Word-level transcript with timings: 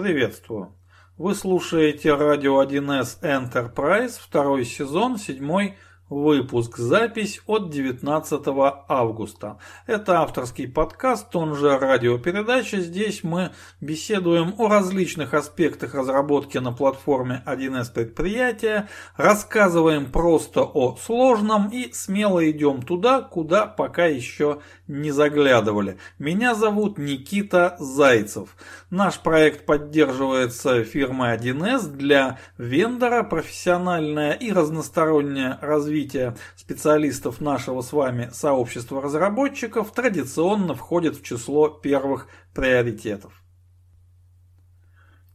Приветствую. 0.00 0.76
Вы 1.16 1.34
слушаете 1.34 2.14
радио 2.14 2.62
1С 2.62 3.20
Enterprise, 3.20 4.12
второй 4.20 4.64
сезон, 4.64 5.18
седьмой 5.18 5.76
Выпуск. 6.10 6.78
Запись 6.78 7.42
от 7.46 7.68
19 7.68 8.42
августа. 8.88 9.58
Это 9.86 10.22
авторский 10.22 10.66
подкаст, 10.66 11.36
он 11.36 11.54
же 11.54 11.78
радиопередача. 11.78 12.80
Здесь 12.80 13.22
мы 13.22 13.50
беседуем 13.82 14.54
о 14.56 14.68
различных 14.68 15.34
аспектах 15.34 15.94
разработки 15.94 16.56
на 16.56 16.72
платформе 16.72 17.42
1С 17.44 17.92
предприятия, 17.92 18.88
рассказываем 19.18 20.10
просто 20.10 20.62
о 20.62 20.96
сложном 20.96 21.68
и 21.68 21.92
смело 21.92 22.50
идем 22.50 22.80
туда, 22.80 23.20
куда 23.20 23.66
пока 23.66 24.06
еще 24.06 24.60
не 24.86 25.10
заглядывали. 25.10 25.98
Меня 26.18 26.54
зовут 26.54 26.96
Никита 26.96 27.76
Зайцев. 27.80 28.56
Наш 28.88 29.18
проект 29.18 29.66
поддерживается 29.66 30.84
фирмой 30.84 31.36
1С 31.36 31.86
для 31.86 32.38
вендора, 32.56 33.24
профессиональное 33.24 34.32
и 34.32 34.50
разностороннее 34.52 35.58
развитие 35.60 35.97
развития 35.98 36.36
специалистов 36.56 37.40
нашего 37.40 37.82
с 37.82 37.92
вами 37.92 38.30
сообщества 38.32 39.02
разработчиков 39.02 39.90
традиционно 39.92 40.74
входит 40.74 41.16
в 41.16 41.24
число 41.24 41.68
первых 41.68 42.28
приоритетов. 42.54 43.32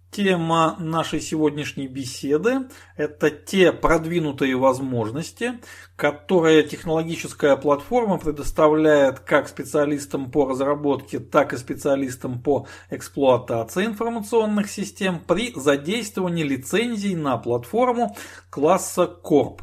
Тема 0.09 0.75
нашей 0.79 1.19
сегодняшней 1.19 1.87
беседы– 1.87 2.69
это 2.97 3.31
те 3.31 3.71
продвинутые 3.73 4.55
возможности, 4.55 5.53
которые 5.95 6.61
технологическая 6.63 7.57
платформа 7.57 8.19
предоставляет 8.19 9.19
как 9.19 9.49
специалистам 9.49 10.29
по 10.29 10.47
разработке, 10.47 11.19
так 11.19 11.53
и 11.53 11.57
специалистам 11.57 12.43
по 12.43 12.67
эксплуатации 12.91 13.85
информационных 13.85 14.69
систем 14.69 15.19
при 15.19 15.51
задействовании 15.55 16.43
лицензий 16.43 17.15
на 17.15 17.37
платформу 17.37 18.15
класса 18.51 19.11
Corp. 19.23 19.61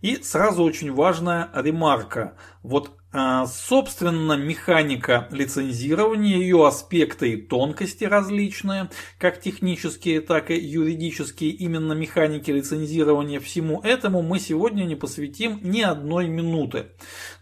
И 0.00 0.16
сразу 0.22 0.62
очень 0.62 0.92
важная 0.92 1.50
ремарка. 1.54 2.36
Вот 2.62 2.97
собственно, 3.10 4.34
механика 4.34 5.28
лицензирования, 5.30 6.36
ее 6.36 6.66
аспекты 6.66 7.32
и 7.32 7.36
тонкости 7.36 8.04
различные, 8.04 8.90
как 9.18 9.40
технические, 9.40 10.20
так 10.20 10.50
и 10.50 10.56
юридические, 10.56 11.52
именно 11.52 11.94
механики 11.94 12.50
лицензирования, 12.50 13.40
всему 13.40 13.80
этому 13.80 14.20
мы 14.20 14.38
сегодня 14.38 14.84
не 14.84 14.94
посвятим 14.94 15.58
ни 15.62 15.80
одной 15.80 16.28
минуты 16.28 16.88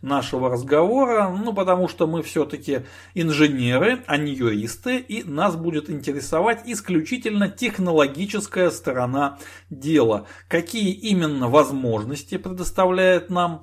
нашего 0.02 0.50
разговора, 0.50 1.28
ну 1.30 1.52
потому 1.52 1.88
что 1.88 2.06
мы 2.06 2.22
все-таки 2.22 2.82
инженеры, 3.14 4.04
а 4.06 4.18
не 4.18 4.34
юристы, 4.34 4.98
и 4.98 5.24
нас 5.24 5.56
будет 5.56 5.90
интересовать 5.90 6.62
исключительно 6.64 7.48
технологическая 7.48 8.70
сторона 8.70 9.40
дела. 9.68 10.28
Какие 10.46 10.92
именно 10.92 11.48
возможности 11.48 12.36
предоставляет 12.36 13.30
нам 13.30 13.62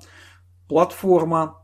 платформа 0.68 1.63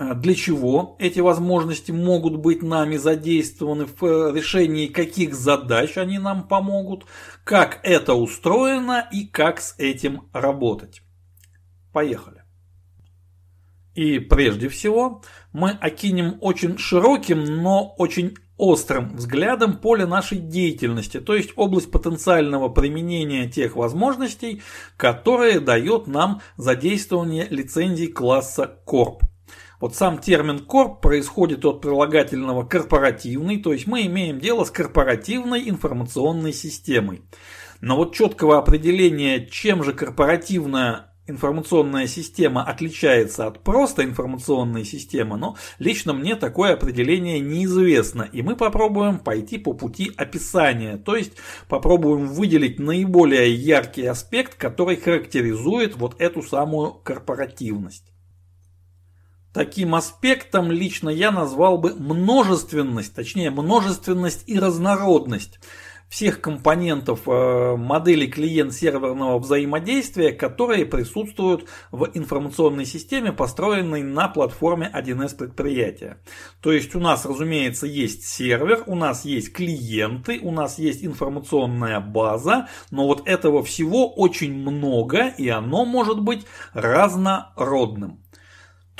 для 0.00 0.34
чего 0.34 0.96
эти 0.98 1.20
возможности 1.20 1.92
могут 1.92 2.36
быть 2.36 2.62
нами 2.62 2.96
задействованы 2.96 3.84
в 3.84 4.02
э, 4.02 4.32
решении 4.34 4.86
каких 4.86 5.34
задач 5.34 5.98
они 5.98 6.18
нам 6.18 6.48
помогут, 6.48 7.04
как 7.44 7.80
это 7.82 8.14
устроено 8.14 9.06
и 9.12 9.26
как 9.26 9.60
с 9.60 9.74
этим 9.76 10.22
работать. 10.32 11.02
Поехали. 11.92 12.44
И 13.94 14.20
прежде 14.20 14.70
всего 14.70 15.22
мы 15.52 15.72
окинем 15.72 16.38
очень 16.40 16.78
широким, 16.78 17.44
но 17.44 17.94
очень 17.98 18.36
острым 18.56 19.16
взглядом 19.16 19.76
поле 19.76 20.06
нашей 20.06 20.38
деятельности, 20.38 21.20
то 21.20 21.34
есть 21.34 21.50
область 21.56 21.90
потенциального 21.90 22.70
применения 22.70 23.50
тех 23.50 23.76
возможностей, 23.76 24.62
которые 24.96 25.60
дает 25.60 26.06
нам 26.06 26.40
задействование 26.56 27.46
лицензий 27.50 28.06
класса 28.06 28.78
Corp. 28.86 29.24
Вот 29.80 29.96
сам 29.96 30.18
термин 30.18 30.58
корп 30.58 31.00
происходит 31.00 31.64
от 31.64 31.80
прилагательного 31.80 32.64
корпоративный, 32.64 33.56
то 33.56 33.72
есть 33.72 33.86
мы 33.86 34.04
имеем 34.06 34.38
дело 34.38 34.64
с 34.64 34.70
корпоративной 34.70 35.70
информационной 35.70 36.52
системой. 36.52 37.22
Но 37.80 37.96
вот 37.96 38.14
четкого 38.14 38.58
определения, 38.58 39.46
чем 39.46 39.82
же 39.82 39.94
корпоративная 39.94 41.06
информационная 41.26 42.06
система 42.06 42.62
отличается 42.62 43.46
от 43.46 43.62
просто 43.62 44.04
информационной 44.04 44.84
системы, 44.84 45.38
но 45.38 45.56
лично 45.78 46.12
мне 46.12 46.36
такое 46.36 46.74
определение 46.74 47.40
неизвестно, 47.40 48.28
и 48.30 48.42
мы 48.42 48.56
попробуем 48.56 49.18
пойти 49.18 49.56
по 49.56 49.72
пути 49.72 50.12
описания, 50.14 50.98
то 50.98 51.16
есть 51.16 51.32
попробуем 51.68 52.26
выделить 52.26 52.78
наиболее 52.78 53.54
яркий 53.54 54.04
аспект, 54.04 54.56
который 54.56 54.96
характеризует 54.96 55.96
вот 55.96 56.20
эту 56.20 56.42
самую 56.42 56.92
корпоративность. 56.92 58.10
Таким 59.52 59.96
аспектом 59.96 60.70
лично 60.70 61.08
я 61.08 61.32
назвал 61.32 61.78
бы 61.78 61.94
множественность, 61.94 63.14
точнее 63.14 63.50
множественность 63.50 64.44
и 64.46 64.58
разнородность 64.58 65.58
всех 66.10 66.40
компонентов 66.40 67.20
э, 67.26 67.76
модели 67.76 68.26
клиент-серверного 68.26 69.38
взаимодействия, 69.38 70.32
которые 70.32 70.84
присутствуют 70.84 71.66
в 71.92 72.10
информационной 72.14 72.84
системе, 72.84 73.32
построенной 73.32 74.02
на 74.02 74.28
платформе 74.28 74.90
1С 74.92 75.36
предприятия. 75.36 76.18
То 76.60 76.72
есть 76.72 76.96
у 76.96 77.00
нас, 77.00 77.24
разумеется, 77.24 77.86
есть 77.86 78.24
сервер, 78.24 78.82
у 78.86 78.96
нас 78.96 79.24
есть 79.24 79.52
клиенты, 79.52 80.40
у 80.42 80.50
нас 80.50 80.78
есть 80.78 81.04
информационная 81.04 82.00
база, 82.00 82.68
но 82.90 83.06
вот 83.06 83.26
этого 83.28 83.62
всего 83.62 84.12
очень 84.12 84.52
много 84.52 85.28
и 85.28 85.48
оно 85.48 85.84
может 85.84 86.20
быть 86.20 86.44
разнородным. 86.72 88.18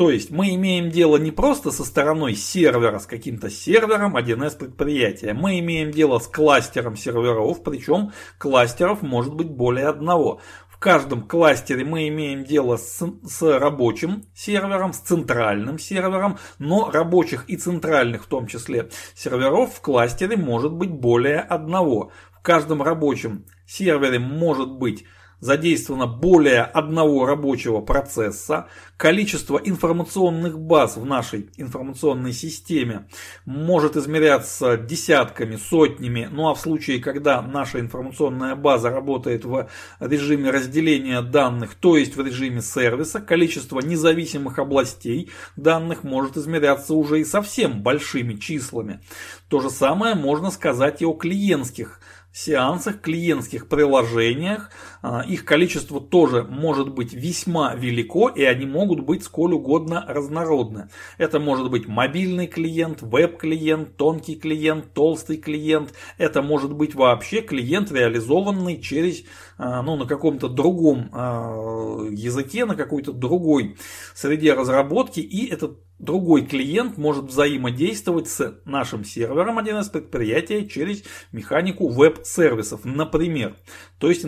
То 0.00 0.10
есть 0.10 0.30
мы 0.30 0.54
имеем 0.54 0.88
дело 0.88 1.18
не 1.18 1.30
просто 1.30 1.70
со 1.70 1.84
стороной 1.84 2.34
сервера, 2.34 3.00
с 3.00 3.04
каким-то 3.04 3.50
сервером 3.50 4.16
1С 4.16 4.56
предприятия. 4.56 5.34
Мы 5.34 5.58
имеем 5.58 5.90
дело 5.90 6.18
с 6.18 6.26
кластером 6.26 6.96
серверов, 6.96 7.62
причем 7.62 8.12
кластеров 8.38 9.02
может 9.02 9.34
быть 9.34 9.50
более 9.50 9.88
одного. 9.88 10.40
В 10.70 10.78
каждом 10.78 11.28
кластере 11.28 11.84
мы 11.84 12.08
имеем 12.08 12.44
дело 12.44 12.78
с, 12.78 13.06
с 13.26 13.42
рабочим 13.42 14.24
сервером, 14.34 14.94
с 14.94 15.00
центральным 15.00 15.78
сервером, 15.78 16.38
но 16.58 16.90
рабочих 16.90 17.44
и 17.48 17.58
центральных 17.58 18.24
в 18.24 18.26
том 18.26 18.46
числе 18.46 18.88
серверов 19.14 19.74
в 19.74 19.82
кластере 19.82 20.38
может 20.38 20.72
быть 20.72 20.92
более 20.92 21.40
одного. 21.40 22.10
В 22.32 22.40
каждом 22.40 22.80
рабочем 22.80 23.44
сервере 23.66 24.18
может 24.18 24.70
быть 24.70 25.04
задействовано 25.40 26.06
более 26.06 26.62
одного 26.62 27.26
рабочего 27.26 27.80
процесса, 27.80 28.68
количество 28.96 29.58
информационных 29.58 30.58
баз 30.58 30.96
в 30.96 31.04
нашей 31.04 31.50
информационной 31.56 32.32
системе 32.32 33.06
может 33.46 33.96
измеряться 33.96 34.76
десятками, 34.76 35.56
сотнями, 35.56 36.28
ну 36.30 36.48
а 36.48 36.54
в 36.54 36.60
случае, 36.60 37.00
когда 37.00 37.42
наша 37.42 37.80
информационная 37.80 38.54
база 38.54 38.90
работает 38.90 39.44
в 39.44 39.68
режиме 40.00 40.50
разделения 40.50 41.22
данных, 41.22 41.74
то 41.74 41.96
есть 41.96 42.16
в 42.16 42.24
режиме 42.24 42.60
сервиса, 42.62 43.20
количество 43.20 43.80
независимых 43.80 44.58
областей 44.58 45.30
данных 45.56 46.04
может 46.04 46.36
измеряться 46.36 46.94
уже 46.94 47.20
и 47.20 47.24
совсем 47.24 47.82
большими 47.82 48.34
числами. 48.34 49.00
То 49.48 49.60
же 49.60 49.70
самое 49.70 50.14
можно 50.14 50.50
сказать 50.50 51.02
и 51.02 51.06
о 51.06 51.14
клиентских 51.14 52.00
сеансах, 52.32 53.00
клиентских 53.00 53.68
приложениях. 53.68 54.70
А, 55.02 55.22
их 55.22 55.44
количество 55.44 56.00
тоже 56.00 56.42
может 56.42 56.90
быть 56.92 57.12
весьма 57.12 57.74
велико, 57.74 58.28
и 58.28 58.42
они 58.42 58.66
могут 58.66 59.00
быть 59.00 59.24
сколь 59.24 59.54
угодно 59.54 60.04
разнородны. 60.06 60.88
Это 61.18 61.40
может 61.40 61.70
быть 61.70 61.88
мобильный 61.88 62.46
клиент, 62.46 63.02
веб-клиент, 63.02 63.96
тонкий 63.96 64.36
клиент, 64.36 64.92
толстый 64.92 65.38
клиент. 65.38 65.94
Это 66.18 66.42
может 66.42 66.74
быть 66.74 66.94
вообще 66.94 67.40
клиент, 67.40 67.90
реализованный 67.92 68.80
через, 68.80 69.24
а, 69.56 69.82
ну, 69.82 69.96
на 69.96 70.06
каком-то 70.06 70.48
другом 70.48 71.10
а, 71.12 72.06
языке, 72.10 72.64
на 72.64 72.74
какой-то 72.74 73.12
другой 73.12 73.76
среде 74.14 74.54
разработки, 74.54 75.20
и 75.20 75.46
этот 75.46 75.78
Другой 76.00 76.46
клиент 76.46 76.96
может 76.96 77.26
взаимодействовать 77.26 78.26
с 78.26 78.58
нашим 78.64 79.04
сервером 79.04 79.58
1С 79.58 79.90
предприятия 79.90 80.66
через 80.66 81.04
механику 81.30 81.88
веб-сервисов, 81.88 82.86
например. 82.86 83.56
То 83.98 84.08
есть 84.08 84.24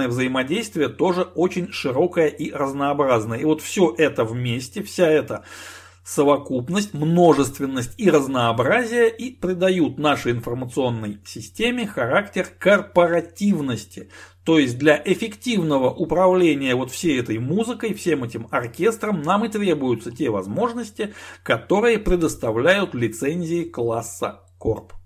интеграционное 0.00 0.08
взаимодействие 0.08 0.88
тоже 0.88 1.22
очень 1.22 1.72
широкое 1.72 2.28
и 2.28 2.52
разнообразное. 2.52 3.38
И 3.38 3.44
вот 3.44 3.60
все 3.60 3.94
это 3.96 4.24
вместе, 4.24 4.82
вся 4.82 5.06
эта 5.06 5.44
совокупность, 6.04 6.94
множественность 6.94 7.94
и 7.98 8.10
разнообразие 8.10 9.10
и 9.10 9.30
придают 9.32 9.98
нашей 9.98 10.32
информационной 10.32 11.18
системе 11.24 11.86
характер 11.86 12.48
корпоративности. 12.58 14.10
То 14.44 14.58
есть 14.58 14.78
для 14.78 15.00
эффективного 15.04 15.90
управления 15.90 16.74
вот 16.74 16.90
всей 16.90 17.20
этой 17.20 17.38
музыкой, 17.38 17.94
всем 17.94 18.24
этим 18.24 18.48
оркестром 18.50 19.22
нам 19.22 19.44
и 19.44 19.48
требуются 19.48 20.10
те 20.10 20.30
возможности, 20.30 21.14
которые 21.42 21.98
предоставляют 21.98 22.94
лицензии 22.94 23.64
класса 23.64 24.40
Corp. 24.58 24.99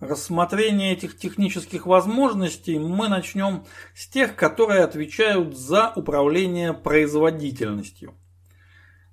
рассмотрение 0.00 0.92
этих 0.92 1.16
технических 1.16 1.86
возможностей 1.86 2.78
мы 2.78 3.08
начнем 3.08 3.64
с 3.94 4.08
тех, 4.08 4.34
которые 4.34 4.82
отвечают 4.82 5.56
за 5.56 5.92
управление 5.94 6.72
производительностью. 6.72 8.14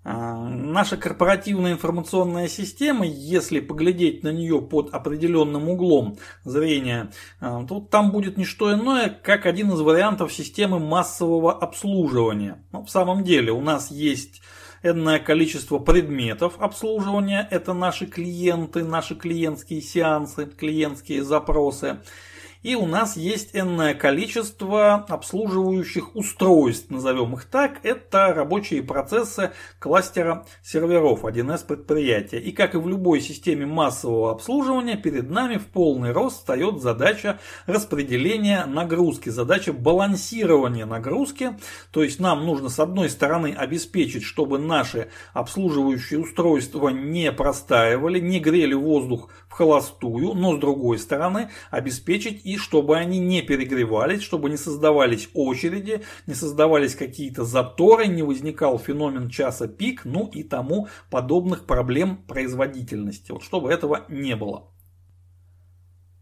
А, 0.10 0.48
наша 0.48 0.96
корпоративная 0.96 1.74
информационная 1.74 2.48
система, 2.48 3.06
если 3.06 3.60
поглядеть 3.60 4.24
на 4.24 4.32
нее 4.32 4.62
под 4.62 4.94
определенным 4.94 5.68
углом 5.68 6.18
зрения, 6.46 7.12
а, 7.42 7.66
то 7.66 7.82
там 7.82 8.12
будет 8.12 8.38
не 8.38 8.46
что 8.46 8.74
иное, 8.74 9.10
как 9.10 9.46
один 9.46 9.70
из 9.74 9.82
вариантов 9.82 10.32
системы 10.32 10.80
массового 10.80 11.52
обслуживания. 11.52 12.64
Но 12.72 12.86
в 12.86 12.90
самом 12.90 13.26
деле 13.26 13.52
у 13.52 13.60
нас 13.60 13.92
есть 13.92 14.42
энное 14.84 15.20
количество 15.20 15.80
предметов 15.80 16.56
обслуживания, 16.60 17.48
это 17.50 17.74
наши 17.74 18.06
клиенты, 18.06 18.84
наши 18.84 19.16
клиентские 19.16 19.82
сеансы, 19.82 20.46
клиентские 20.46 21.24
запросы. 21.24 21.98
И 22.68 22.76
у 22.76 22.86
нас 22.86 23.16
есть 23.16 23.52
энное 23.54 23.94
количество 23.94 24.96
обслуживающих 24.96 26.18
устройств, 26.18 26.90
назовем 26.90 27.34
их 27.36 27.46
так. 27.46 27.80
Это 27.84 28.34
рабочие 28.34 28.84
процессы 28.84 29.52
кластера 29.80 30.46
серверов 30.62 31.24
1С 31.24 31.66
предприятия. 31.66 32.40
И 32.40 32.52
как 32.52 32.76
и 32.76 32.78
в 32.78 32.90
любой 32.90 33.22
системе 33.22 33.66
массового 33.66 34.32
обслуживания, 34.32 34.98
перед 34.98 35.30
нами 35.30 35.56
в 35.56 35.68
полный 35.68 36.12
рост 36.12 36.40
встает 36.40 36.82
задача 36.82 37.40
распределения 37.68 38.66
нагрузки, 38.66 39.30
задача 39.30 39.72
балансирования 39.72 40.86
нагрузки. 40.86 41.58
То 41.92 42.04
есть 42.04 42.20
нам 42.20 42.46
нужно 42.46 42.68
с 42.68 42.80
одной 42.80 43.10
стороны 43.10 43.56
обеспечить, 43.58 44.24
чтобы 44.24 44.60
наши 44.60 45.08
обслуживающие 45.32 46.20
устройства 46.20 46.90
не 46.90 47.32
простаивали, 47.32 48.20
не 48.20 48.42
грели 48.42 48.74
воздух 48.74 49.30
в 49.48 49.54
холостую, 49.54 50.34
но 50.34 50.58
с 50.58 50.60
другой 50.60 51.00
стороны 51.00 51.50
обеспечить 51.72 52.46
и 52.46 52.57
чтобы 52.58 52.98
они 52.98 53.20
не 53.20 53.42
перегревались, 53.42 54.22
чтобы 54.22 54.50
не 54.50 54.58
создавались 54.58 55.30
очереди, 55.34 56.04
не 56.26 56.34
создавались 56.34 56.96
какие-то 56.96 57.44
заторы, 57.44 58.08
не 58.08 58.24
возникал 58.24 58.80
феномен 58.80 59.30
часа 59.30 59.68
пик, 59.68 60.06
ну 60.06 60.28
и 60.28 60.44
тому 60.44 60.88
подобных 61.10 61.66
проблем 61.66 62.18
производительности. 62.28 63.32
Вот 63.32 63.44
чтобы 63.44 63.72
этого 63.72 64.06
не 64.10 64.36
было. 64.36 64.72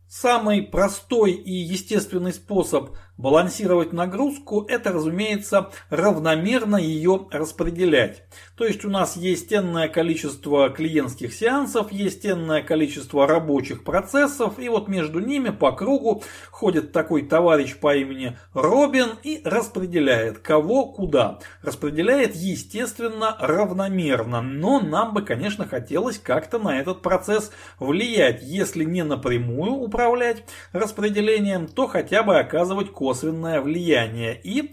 Самый 0.07 0.61
простой 0.61 1.31
и 1.33 1.51
естественный 1.51 2.31
способ 2.31 2.95
балансировать 3.17 3.93
нагрузку– 3.93 4.65
это, 4.69 4.91
разумеется, 4.91 5.71
равномерно 5.89 6.77
ее 6.77 7.27
распределять. 7.31 8.23
То 8.55 8.65
есть 8.65 8.85
у 8.85 8.89
нас 8.89 9.15
есть 9.15 9.53
энное 9.53 9.87
количество 9.87 10.69
клиентских 10.69 11.33
сеансов, 11.33 11.91
есть 11.91 12.25
энное 12.25 12.61
количество 12.61 13.27
рабочих 13.27 13.83
процессов, 13.83 14.59
и 14.59 14.69
вот 14.69 14.87
между 14.87 15.19
ними 15.19 15.49
по 15.49 15.71
кругу 15.71 16.23
ходит 16.51 16.91
такой 16.91 17.23
товарищ 17.23 17.75
по 17.77 17.95
имени 17.95 18.37
Робин 18.53 19.11
и 19.23 19.41
распределяет 19.43 20.39
кого 20.39 20.85
куда. 20.85 21.39
Распределяет, 21.61 22.35
естественно, 22.35 23.35
равномерно, 23.39 24.41
но 24.41 24.79
нам 24.79 25.13
бы, 25.13 25.21
конечно, 25.21 25.67
хотелось 25.67 26.17
как-то 26.17 26.59
на 26.59 26.79
этот 26.79 27.01
процесс 27.01 27.51
влиять, 27.79 28.41
если 28.43 28.83
не 28.83 29.03
напрямую 29.03 29.73
управлять 29.73 30.43
распределением, 30.71 31.67
то 31.67 31.87
хотя 31.87 32.23
бы 32.23 32.37
оказывать 32.37 32.91
косвенное 33.05 33.61
влияние. 33.61 34.39
И 34.43 34.71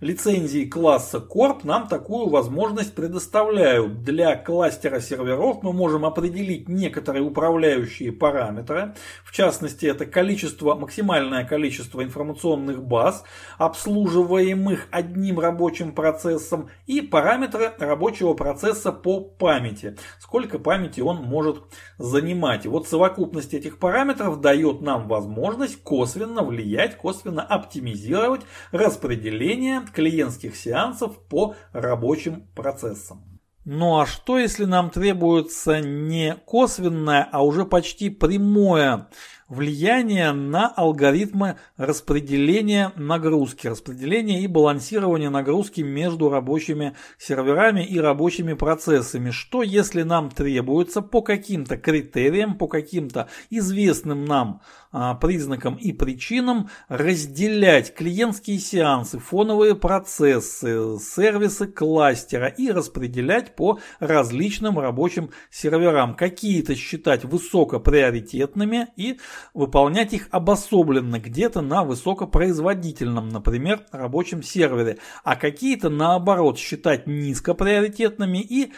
Лицензии 0.00 0.64
класса 0.64 1.18
Corp 1.18 1.60
нам 1.62 1.86
такую 1.86 2.28
возможность 2.28 2.94
предоставляют. 2.96 4.02
Для 4.02 4.36
кластера 4.36 4.98
серверов 4.98 5.62
мы 5.62 5.72
можем 5.72 6.04
определить 6.04 6.68
некоторые 6.68 7.22
управляющие 7.22 8.10
параметры. 8.10 8.94
В 9.24 9.30
частности, 9.30 9.86
это 9.86 10.04
количество, 10.04 10.74
максимальное 10.74 11.44
количество 11.44 12.02
информационных 12.02 12.82
баз, 12.82 13.22
обслуживаемых 13.56 14.88
одним 14.90 15.38
рабочим 15.38 15.92
процессом, 15.92 16.70
и 16.86 17.00
параметры 17.00 17.72
рабочего 17.78 18.34
процесса 18.34 18.90
по 18.90 19.20
памяти. 19.20 19.96
Сколько 20.18 20.58
памяти 20.58 21.02
он 21.02 21.22
может 21.22 21.62
занимать. 21.98 22.64
И 22.64 22.68
вот 22.68 22.88
совокупность 22.88 23.54
этих 23.54 23.78
параметров 23.78 24.40
дает 24.40 24.80
нам 24.80 25.06
возможность 25.06 25.80
косвенно 25.84 26.42
влиять, 26.42 26.96
косвенно 26.96 27.42
оптимизировать 27.42 28.42
распределение 28.72 29.83
клиентских 29.90 30.56
сеансов 30.56 31.18
по 31.28 31.54
рабочим 31.72 32.46
процессам. 32.54 33.34
Ну 33.64 33.98
а 33.98 34.06
что 34.06 34.38
если 34.38 34.66
нам 34.66 34.90
требуется 34.90 35.80
не 35.80 36.36
косвенное, 36.44 37.26
а 37.32 37.42
уже 37.42 37.64
почти 37.64 38.10
прямое 38.10 39.08
влияние 39.54 40.32
на 40.32 40.68
алгоритмы 40.68 41.56
распределения 41.76 42.92
нагрузки, 42.96 43.66
распределения 43.68 44.42
и 44.42 44.46
балансирования 44.46 45.30
нагрузки 45.30 45.80
между 45.80 46.28
рабочими 46.28 46.94
серверами 47.18 47.84
и 47.84 47.98
рабочими 47.98 48.54
процессами. 48.54 49.30
Что 49.30 49.62
если 49.62 50.02
нам 50.02 50.30
требуется 50.30 51.00
по 51.00 51.22
каким-то 51.22 51.76
критериям, 51.76 52.58
по 52.58 52.66
каким-то 52.66 53.28
известным 53.50 54.24
нам 54.24 54.60
а, 54.96 55.14
признакам 55.14 55.74
и 55.74 55.92
причинам 55.92 56.68
разделять 56.88 57.94
клиентские 57.94 58.60
сеансы, 58.60 59.18
фоновые 59.18 59.74
процессы, 59.74 60.98
сервисы 61.00 61.66
кластера 61.66 62.46
и 62.46 62.70
распределять 62.70 63.56
по 63.56 63.80
различным 63.98 64.78
рабочим 64.78 65.30
серверам. 65.50 66.14
Какие-то 66.14 66.76
считать 66.76 67.24
высокоприоритетными 67.24 68.88
и 68.96 69.18
выполнять 69.52 70.12
их 70.12 70.28
обособленно 70.30 71.18
где-то 71.18 71.60
на 71.60 71.84
высокопроизводительном, 71.84 73.28
например, 73.28 73.86
рабочем 73.92 74.42
сервере, 74.42 74.98
а 75.22 75.36
какие-то 75.36 75.90
наоборот 75.90 76.58
считать 76.58 77.06
низкоприоритетными 77.06 78.38
и 78.38 78.72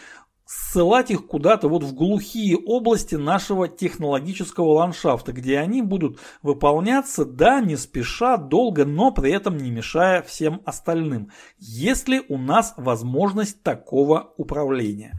ссылать 0.47 1.11
их 1.11 1.27
куда-то 1.27 1.67
вот 1.67 1.83
в 1.83 1.93
глухие 1.93 2.57
области 2.57 3.15
нашего 3.15 3.67
технологического 3.67 4.71
ландшафта, 4.73 5.33
где 5.33 5.59
они 5.59 5.81
будут 5.81 6.19
выполняться, 6.41 7.25
да, 7.25 7.59
не 7.59 7.75
спеша, 7.75 8.37
долго, 8.37 8.85
но 8.85 9.11
при 9.11 9.31
этом 9.31 9.57
не 9.57 9.69
мешая 9.69 10.21
всем 10.21 10.61
остальным, 10.65 11.31
если 11.59 12.23
у 12.29 12.37
нас 12.37 12.73
возможность 12.77 13.61
такого 13.61 14.33
управления. 14.37 15.13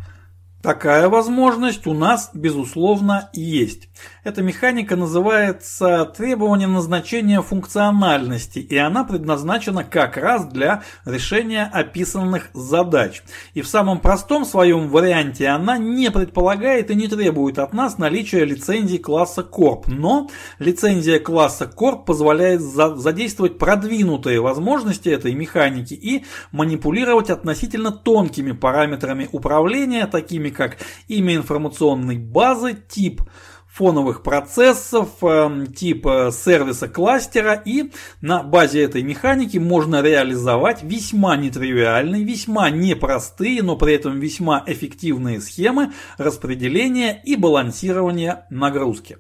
Такая 0.61 1.09
возможность 1.09 1.87
у 1.87 1.95
нас, 1.95 2.31
безусловно, 2.35 3.31
есть. 3.33 3.89
Эта 4.25 4.43
механика 4.43 4.97
называется 4.97 6.05
требованием 6.17 6.73
назначения 6.73 7.41
функциональности, 7.43 8.59
и 8.59 8.77
она 8.77 9.05
предназначена 9.05 9.85
как 9.85 10.17
раз 10.17 10.47
для 10.47 10.83
решения 11.05 11.71
описанных 11.73 12.51
задач. 12.55 13.23
И 13.55 13.63
в 13.63 13.69
самом 13.69 14.01
простом 14.01 14.45
своем 14.45 14.89
варианте 14.89 15.47
она 15.47 15.79
не 15.79 16.11
предполагает 16.11 16.91
и 16.91 16.97
не 16.97 17.07
требует 17.07 17.61
от 17.61 17.73
нас 17.73 17.97
наличия 17.97 18.45
лицензии 18.45 18.99
класса 18.99 19.47
Corp. 19.49 19.85
Но 19.87 20.29
лицензия 20.59 21.21
класса 21.21 21.73
Corp 21.73 22.05
позволяет 22.05 22.63
задействовать 22.63 23.59
продвинутые 23.59 24.41
возможности 24.41 25.09
этой 25.09 25.35
механики 25.35 25.95
и 25.95 26.25
манипулировать 26.51 27.31
относительно 27.31 27.93
тонкими 27.93 28.51
параметрами 28.51 29.29
управления, 29.31 30.09
такими 30.09 30.48
такими 30.49 30.51
как 30.51 30.79
имя 31.09 31.37
информационной 31.37 32.19
базы, 32.19 32.77
тип 32.89 33.23
фоновых 33.67 34.23
процессов, 34.23 35.09
тип 35.77 36.07
э, 36.07 36.31
сервиса 36.33 36.89
кластера 36.89 37.53
и 37.53 37.93
на 38.21 38.43
базе 38.43 38.83
этой 38.83 39.03
механики 39.03 39.59
можно 39.59 40.03
реализовать 40.03 40.83
весьма 40.83 41.37
нетривиальные, 41.37 42.25
весьма 42.25 42.71
непростые, 42.71 43.63
но 43.63 43.77
при 43.77 43.95
этом 43.95 44.19
весьма 44.19 44.65
эффективные 44.67 45.41
схемы 45.41 45.93
распределения 46.17 47.21
и 47.25 47.37
балансирования 47.37 48.47
нагрузки. 48.51 49.19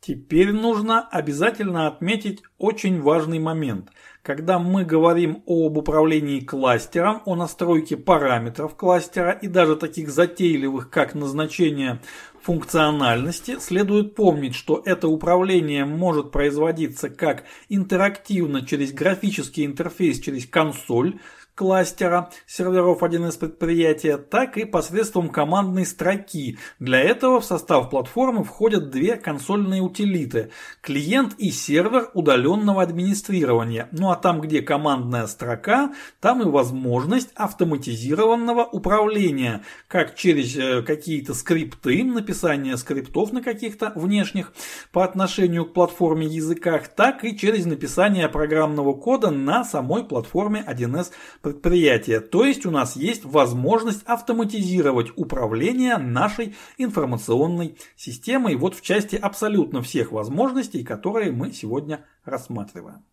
Теперь 0.00 0.52
нужно 0.52 1.00
обязательно 1.00 1.86
отметить 1.86 2.42
очень 2.58 3.00
важный 3.00 3.38
момент– 3.38 3.90
когда 4.24 4.58
мы 4.58 4.86
говорим 4.86 5.42
об 5.46 5.76
управлении 5.76 6.40
кластером, 6.40 7.20
о 7.26 7.36
настройке 7.36 7.98
параметров 7.98 8.74
кластера 8.74 9.32
и 9.32 9.48
даже 9.48 9.76
таких 9.76 10.10
затейливых, 10.10 10.88
как 10.88 11.14
назначение 11.14 12.00
функциональности, 12.40 13.58
следует 13.60 14.14
помнить, 14.14 14.54
что 14.54 14.82
это 14.86 15.08
управление 15.08 15.84
может 15.84 16.30
производиться 16.30 17.10
как 17.10 17.44
интерактивно 17.68 18.64
через 18.66 18.92
графический 18.92 19.66
интерфейс, 19.66 20.18
через 20.20 20.46
консоль, 20.46 21.18
кластера 21.54 22.30
серверов 22.46 23.02
1С 23.02 23.38
предприятия, 23.38 24.16
так 24.16 24.56
и 24.58 24.64
посредством 24.64 25.28
командной 25.28 25.86
строки. 25.86 26.58
Для 26.78 27.00
этого 27.00 27.40
в 27.40 27.44
состав 27.44 27.90
платформы 27.90 28.44
входят 28.44 28.90
две 28.90 29.16
консольные 29.16 29.80
утилиты– 29.80 30.50
клиент 30.80 31.34
и 31.38 31.50
сервер 31.50 32.10
удаленного 32.14 32.82
администрирования. 32.82 33.88
Ну 33.92 34.10
а 34.10 34.16
там, 34.16 34.40
где 34.40 34.62
командная 34.62 35.26
строка, 35.26 35.94
там 36.20 36.42
и 36.42 36.44
возможность 36.44 37.30
автоматизированного 37.36 38.64
управления, 38.64 39.62
как 39.86 40.16
через 40.16 40.56
э, 40.56 40.82
какие-то 40.82 41.34
скрипты, 41.34 42.02
написание 42.04 42.76
скриптов 42.76 43.32
на 43.32 43.42
каких-то 43.42 43.92
внешних 43.94 44.52
по 44.90 45.04
отношению 45.04 45.66
к 45.66 45.72
платформе 45.72 46.26
языках, 46.26 46.88
так 46.88 47.24
и 47.24 47.36
через 47.36 47.64
написание 47.66 48.28
программного 48.28 48.94
кода 48.94 49.30
на 49.30 49.64
самой 49.64 50.04
платформе 50.04 50.64
1С 50.66 51.12
предприятия. 51.44 52.20
То 52.20 52.44
есть 52.44 52.64
у 52.66 52.70
нас 52.70 52.96
есть 52.96 53.24
возможность 53.24 54.02
автоматизировать 54.06 55.12
управление 55.14 55.98
нашей 55.98 56.56
информационной 56.78 57.76
системой 57.96 58.56
вот 58.56 58.74
в 58.74 58.80
части 58.80 59.14
абсолютно 59.14 59.82
всех 59.82 60.10
возможностей, 60.10 60.82
которые 60.82 61.32
мы 61.32 61.52
сегодня 61.52 62.04
рассматриваем. 62.24 63.04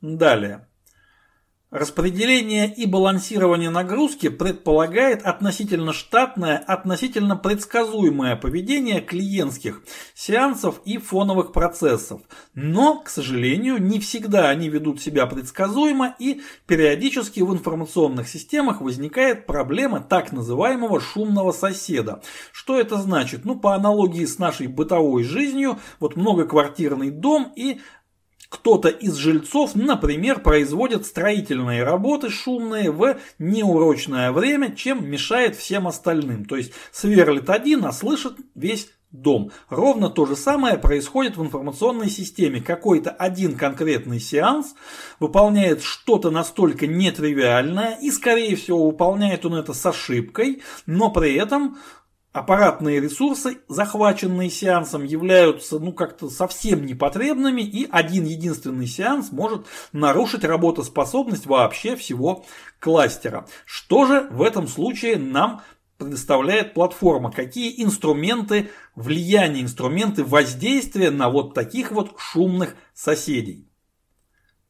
Далее. 0.00 0.68
Распределение 1.72 2.72
и 2.72 2.86
балансирование 2.86 3.70
нагрузки 3.70 4.28
предполагает 4.28 5.24
относительно 5.24 5.92
штатное, 5.92 6.58
относительно 6.58 7.34
предсказуемое 7.34 8.36
поведение 8.36 9.00
клиентских 9.00 9.82
сеансов 10.14 10.80
и 10.84 10.98
фоновых 10.98 11.50
процессов. 11.50 12.20
Но, 12.54 13.00
к 13.00 13.08
сожалению, 13.08 13.82
не 13.82 13.98
всегда 13.98 14.48
они 14.48 14.68
ведут 14.68 15.02
себя 15.02 15.26
предсказуемо 15.26 16.14
и 16.20 16.40
периодически 16.68 17.40
в 17.40 17.52
информационных 17.52 18.28
системах 18.28 18.80
возникает 18.80 19.46
проблема 19.46 19.98
так 19.98 20.30
называемого 20.30 21.00
шумного 21.00 21.50
соседа. 21.50 22.22
Что 22.52 22.78
это 22.78 22.96
значит? 22.98 23.44
Ну, 23.44 23.58
по 23.58 23.74
аналогии 23.74 24.24
с 24.24 24.38
нашей 24.38 24.68
бытовой 24.68 25.24
жизнью, 25.24 25.80
вот 25.98 26.14
многоквартирный 26.14 27.10
дом 27.10 27.52
и 27.56 27.80
кто-то 28.48 28.88
из 28.88 29.14
жильцов, 29.16 29.74
например, 29.74 30.40
производит 30.40 31.06
строительные 31.06 31.82
работы 31.82 32.30
шумные 32.30 32.90
в 32.90 33.18
неурочное 33.38 34.32
время, 34.32 34.74
чем 34.74 35.08
мешает 35.08 35.56
всем 35.56 35.86
остальным. 35.88 36.44
То 36.44 36.56
есть 36.56 36.72
сверлит 36.92 37.50
один, 37.50 37.84
а 37.84 37.92
слышит 37.92 38.36
весь 38.54 38.88
дом. 39.12 39.50
Ровно 39.68 40.10
то 40.10 40.26
же 40.26 40.36
самое 40.36 40.78
происходит 40.78 41.36
в 41.36 41.42
информационной 41.42 42.10
системе. 42.10 42.60
Какой-то 42.60 43.10
один 43.10 43.56
конкретный 43.56 44.20
сеанс 44.20 44.74
выполняет 45.20 45.82
что-то 45.82 46.30
настолько 46.30 46.86
нетривиальное, 46.86 47.96
и 48.00 48.10
скорее 48.10 48.56
всего 48.56 48.86
выполняет 48.86 49.46
он 49.46 49.54
это 49.54 49.72
с 49.72 49.86
ошибкой, 49.86 50.62
но 50.86 51.10
при 51.10 51.34
этом 51.34 51.78
аппаратные 52.36 53.00
ресурсы, 53.00 53.58
захваченные 53.66 54.50
сеансом, 54.50 55.04
являются 55.04 55.78
ну 55.78 55.92
как-то 55.92 56.28
совсем 56.28 56.84
непотребными, 56.84 57.62
и 57.62 57.88
один 57.90 58.24
единственный 58.24 58.86
сеанс 58.86 59.32
может 59.32 59.66
нарушить 59.92 60.44
работоспособность 60.44 61.46
вообще 61.46 61.96
всего 61.96 62.44
кластера. 62.78 63.46
Что 63.64 64.04
же 64.04 64.28
в 64.30 64.42
этом 64.42 64.68
случае 64.68 65.16
нам 65.16 65.62
предоставляет 65.96 66.74
платформа, 66.74 67.32
какие 67.32 67.82
инструменты 67.82 68.68
влияния, 68.94 69.62
инструменты 69.62 70.22
воздействия 70.22 71.10
на 71.10 71.30
вот 71.30 71.54
таких 71.54 71.90
вот 71.90 72.16
шумных 72.18 72.76
соседей. 72.92 73.70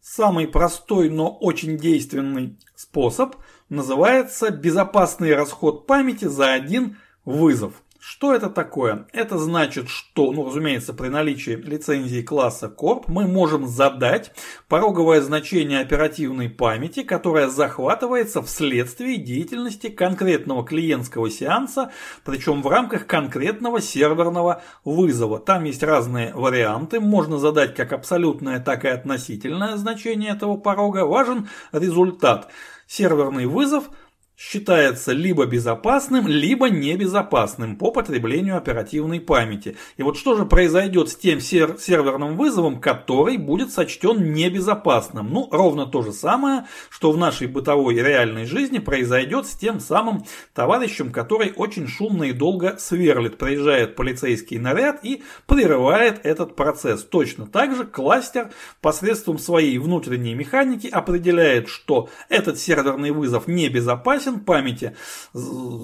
Самый 0.00 0.46
простой, 0.46 1.10
но 1.10 1.36
очень 1.36 1.78
действенный 1.78 2.60
способ 2.76 3.34
называется 3.68 4.50
безопасный 4.50 5.34
расход 5.34 5.88
памяти 5.88 6.26
за 6.26 6.52
один 6.52 6.96
Вызов. 7.26 7.82
Что 7.98 8.32
это 8.32 8.48
такое? 8.50 9.08
Это 9.12 9.36
значит, 9.36 9.88
что, 9.88 10.30
ну, 10.30 10.46
разумеется, 10.46 10.94
при 10.94 11.08
наличии 11.08 11.56
лицензии 11.56 12.22
класса 12.22 12.72
Corp 12.72 13.06
мы 13.08 13.26
можем 13.26 13.66
задать 13.66 14.30
пороговое 14.68 15.20
значение 15.20 15.80
оперативной 15.80 16.48
памяти, 16.48 17.02
которое 17.02 17.48
захватывается 17.48 18.42
вследствие 18.42 19.16
деятельности 19.16 19.88
конкретного 19.88 20.64
клиентского 20.64 21.28
сеанса, 21.28 21.90
причем 22.24 22.62
в 22.62 22.68
рамках 22.68 23.08
конкретного 23.08 23.80
серверного 23.80 24.62
вызова. 24.84 25.40
Там 25.40 25.64
есть 25.64 25.82
разные 25.82 26.32
варианты, 26.32 27.00
можно 27.00 27.38
задать 27.40 27.74
как 27.74 27.92
абсолютное, 27.92 28.60
так 28.60 28.84
и 28.84 28.88
относительное 28.88 29.76
значение 29.76 30.30
этого 30.30 30.56
порога. 30.56 31.06
Важен 31.06 31.48
результат. 31.72 32.52
Серверный 32.86 33.46
вызов– 33.46 33.90
считается 34.36 35.12
либо 35.12 35.46
безопасным, 35.46 36.28
либо 36.28 36.68
небезопасным 36.68 37.76
по 37.76 37.90
потреблению 37.90 38.58
оперативной 38.58 39.18
памяти. 39.20 39.76
И 39.96 40.02
вот 40.02 40.18
что 40.18 40.36
же 40.36 40.44
произойдет 40.44 41.08
с 41.08 41.16
тем 41.16 41.40
сер 41.40 41.78
серверным 41.78 42.36
вызовом, 42.36 42.80
который 42.80 43.38
будет 43.38 43.72
сочтен 43.72 44.32
небезопасным? 44.34 45.30
Ну, 45.30 45.48
ровно 45.50 45.86
то 45.86 46.02
же 46.02 46.12
самое, 46.12 46.66
что 46.90 47.12
в 47.12 47.16
нашей 47.16 47.46
бытовой 47.46 47.94
и 47.94 48.02
реальной 48.02 48.44
жизни 48.44 48.78
произойдет 48.78 49.46
с 49.46 49.56
тем 49.56 49.80
самым 49.80 50.24
товарищем, 50.54 51.12
который 51.12 51.52
очень 51.56 51.88
шумно 51.88 52.24
и 52.24 52.32
долго 52.32 52.76
сверлит. 52.78 53.38
Приезжает 53.38 53.96
полицейский 53.96 54.58
наряд 54.58 55.02
и 55.02 55.22
прерывает 55.46 56.20
этот 56.24 56.56
процесс. 56.56 57.02
Точно 57.04 57.46
так 57.46 57.74
же 57.74 57.84
кластер 57.84 58.50
посредством 58.82 59.38
своей 59.38 59.78
внутренней 59.78 60.34
механики 60.34 60.88
определяет, 60.88 61.68
что 61.68 62.10
этот 62.28 62.58
серверный 62.58 63.12
вызов 63.12 63.46
небезопасен, 63.46 64.25
согласен, 64.26 64.44
памяти 64.44 64.96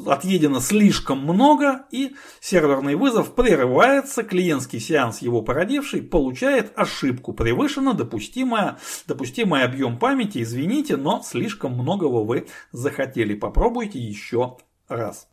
отъедено 0.07 0.61
слишком 0.61 1.21
много, 1.21 1.87
и 1.91 2.15
серверный 2.41 2.95
вызов 2.95 3.35
прерывается, 3.35 4.23
клиентский 4.23 4.81
сеанс, 4.81 5.23
его 5.23 5.43
породивший, 5.43 6.03
получает 6.03 6.73
ошибку. 6.77 7.33
Превышено 7.33 7.93
допустимое, 7.93 8.79
допустимый 9.07 9.65
объем 9.65 9.99
памяти, 9.99 10.43
извините, 10.43 10.97
но 10.97 11.23
слишком 11.23 11.73
многого 11.75 12.25
вы 12.25 12.47
захотели. 12.73 13.35
Попробуйте 13.35 13.99
еще 13.99 14.57
раз. 14.89 15.29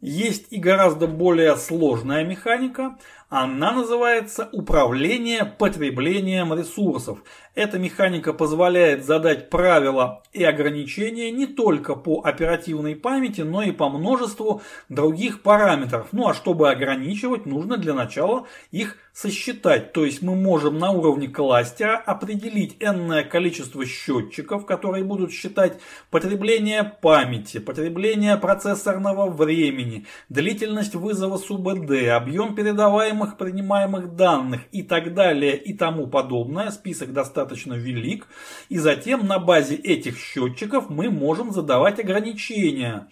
Есть 0.00 0.52
и 0.52 0.58
гораздо 0.58 1.08
более 1.08 1.56
сложная 1.56 2.22
механика, 2.22 2.98
она 3.28 3.72
называется 3.72 4.48
управление 4.52 5.44
потреблением 5.44 6.54
ресурсов. 6.54 7.18
Эта 7.58 7.76
механика 7.76 8.32
позволяет 8.32 9.04
задать 9.04 9.50
правила 9.50 10.22
и 10.32 10.44
ограничения 10.44 11.32
не 11.32 11.48
только 11.48 11.96
по 11.96 12.20
оперативной 12.22 12.94
памяти, 12.94 13.40
но 13.40 13.64
и 13.64 13.72
по 13.72 13.88
множеству 13.88 14.62
других 14.88 15.42
параметров. 15.42 16.06
Ну 16.12 16.28
а 16.28 16.34
чтобы 16.34 16.70
ограничивать, 16.70 17.46
нужно 17.46 17.76
для 17.76 17.94
начала 17.94 18.46
их 18.70 18.96
сосчитать. 19.12 19.92
То 19.92 20.04
есть 20.04 20.22
мы 20.22 20.36
можем 20.36 20.78
на 20.78 20.92
уровне 20.92 21.26
кластера 21.26 21.96
определить 21.96 22.76
n 22.80 23.28
количество 23.28 23.84
счетчиков, 23.84 24.64
которые 24.64 25.02
будут 25.02 25.32
считать 25.32 25.80
потребление 26.10 26.84
памяти, 26.84 27.58
потребление 27.58 28.36
процессорного 28.36 29.28
времени, 29.28 30.06
длительность 30.28 30.94
вызова 30.94 31.36
СУБД, 31.38 32.10
объем 32.12 32.54
передаваемых 32.54 33.36
принимаемых 33.36 34.14
данных 34.14 34.60
и 34.70 34.84
так 34.84 35.12
далее 35.14 35.56
и 35.56 35.72
тому 35.72 36.06
подобное. 36.06 36.70
Список 36.70 37.12
достаточно 37.12 37.47
велик. 37.54 38.26
И 38.68 38.78
затем 38.78 39.26
на 39.26 39.38
базе 39.38 39.76
этих 39.76 40.18
счетчиков 40.18 40.90
мы 40.90 41.10
можем 41.10 41.52
задавать 41.52 42.00
ограничения. 42.00 43.08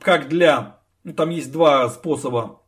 Как 0.00 0.28
для... 0.28 0.78
Ну, 1.04 1.14
там 1.14 1.30
есть 1.30 1.50
два 1.50 1.88
способа 1.88 2.62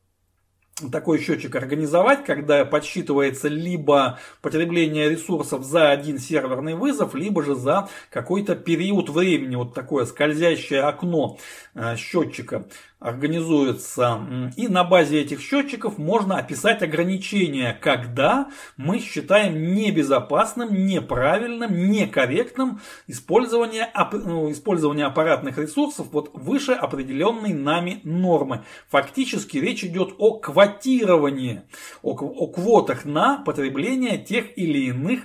такой 0.91 1.21
счетчик 1.21 1.55
организовать, 1.55 2.25
когда 2.25 2.65
подсчитывается 2.65 3.49
либо 3.49 4.19
потребление 4.43 5.09
ресурсов 5.09 5.65
за 5.65 5.91
один 5.91 6.19
серверный 6.19 6.75
вызов, 6.75 7.15
либо 7.15 7.43
же 7.45 7.55
за 7.55 7.89
какой-то 8.11 8.57
период 8.57 9.09
времени, 9.09 9.55
вот 9.57 9.73
такое 9.73 10.05
скользящее 10.05 10.83
окно 10.83 11.39
э, 11.75 11.97
счетчика 11.97 12.67
организуется. 13.01 14.51
И 14.57 14.67
на 14.69 14.83
базе 14.83 15.21
этих 15.21 15.41
счетчиков 15.41 15.99
можно 15.99 16.39
описать 16.39 16.83
ограничения, 16.83 17.79
когда 17.81 18.49
мы 18.77 18.99
считаем 18.99 19.75
небезопасным, 19.75 20.87
неправильным, 20.87 21.91
некорректным 21.91 22.81
использование, 23.07 23.91
ну, 24.13 24.51
использование 24.51 25.07
аппаратных 25.07 25.59
ресурсов 25.59 26.07
вот 26.13 26.31
выше 26.33 26.73
определенной 26.73 27.53
нами 27.53 28.01
нормы. 28.05 28.65
Фактически 28.89 29.59
речь 29.59 29.85
идет 29.85 30.15
о 30.19 30.39
квотировании, 30.39 31.63
о, 32.03 32.13
о 32.13 32.47
квотах 32.47 33.05
на 33.05 33.39
потребление 33.39 34.19
тех 34.19 34.57
или 34.57 34.87
иных 34.87 35.25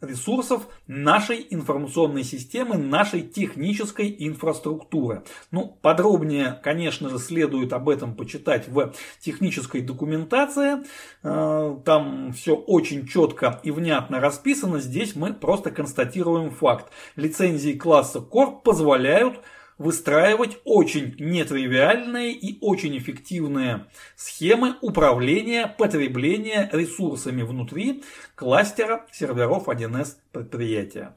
ресурсов 0.00 0.68
нашей 0.86 1.46
информационной 1.50 2.22
системы, 2.24 2.76
нашей 2.76 3.22
технической 3.22 4.14
инфраструктуры. 4.18 5.24
Ну, 5.50 5.78
подробнее, 5.80 6.60
конечно 6.62 7.08
же, 7.08 7.18
следует 7.18 7.72
об 7.72 7.88
этом 7.88 8.14
почитать 8.14 8.68
в 8.68 8.92
технической 9.20 9.80
документации. 9.80 10.84
Э, 11.22 11.76
там 11.84 12.32
все 12.32 12.54
очень 12.54 13.06
четко 13.06 13.60
и 13.62 13.70
внятно 13.70 14.20
расписано. 14.20 14.80
Здесь 14.80 15.16
мы 15.16 15.32
просто 15.32 15.70
констатируем 15.70 16.50
факт. 16.50 16.92
Лицензии 17.16 17.72
класса 17.72 18.18
Core 18.18 18.60
позволяют 18.62 19.40
выстраивать 19.78 20.58
очень 20.64 21.14
нетривиальные 21.18 22.32
и 22.32 22.58
очень 22.60 22.96
эффективные 22.96 23.86
схемы 24.16 24.76
управления 24.80 25.66
потребления 25.66 26.68
ресурсами 26.72 27.42
внутри 27.42 28.02
кластера 28.34 29.06
серверов 29.12 29.68
1С 29.68 30.16
предприятия. 30.32 31.14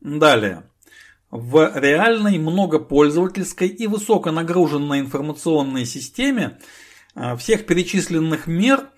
Далее. 0.00 0.64
В 1.30 1.78
реальной 1.78 2.38
многопользовательской 2.38 3.68
и 3.68 3.86
высоконагруженной 3.86 4.98
информационной 4.98 5.84
системе 5.84 6.58
э, 7.14 7.36
всех 7.36 7.66
перечисленных 7.66 8.48
мер 8.48 8.88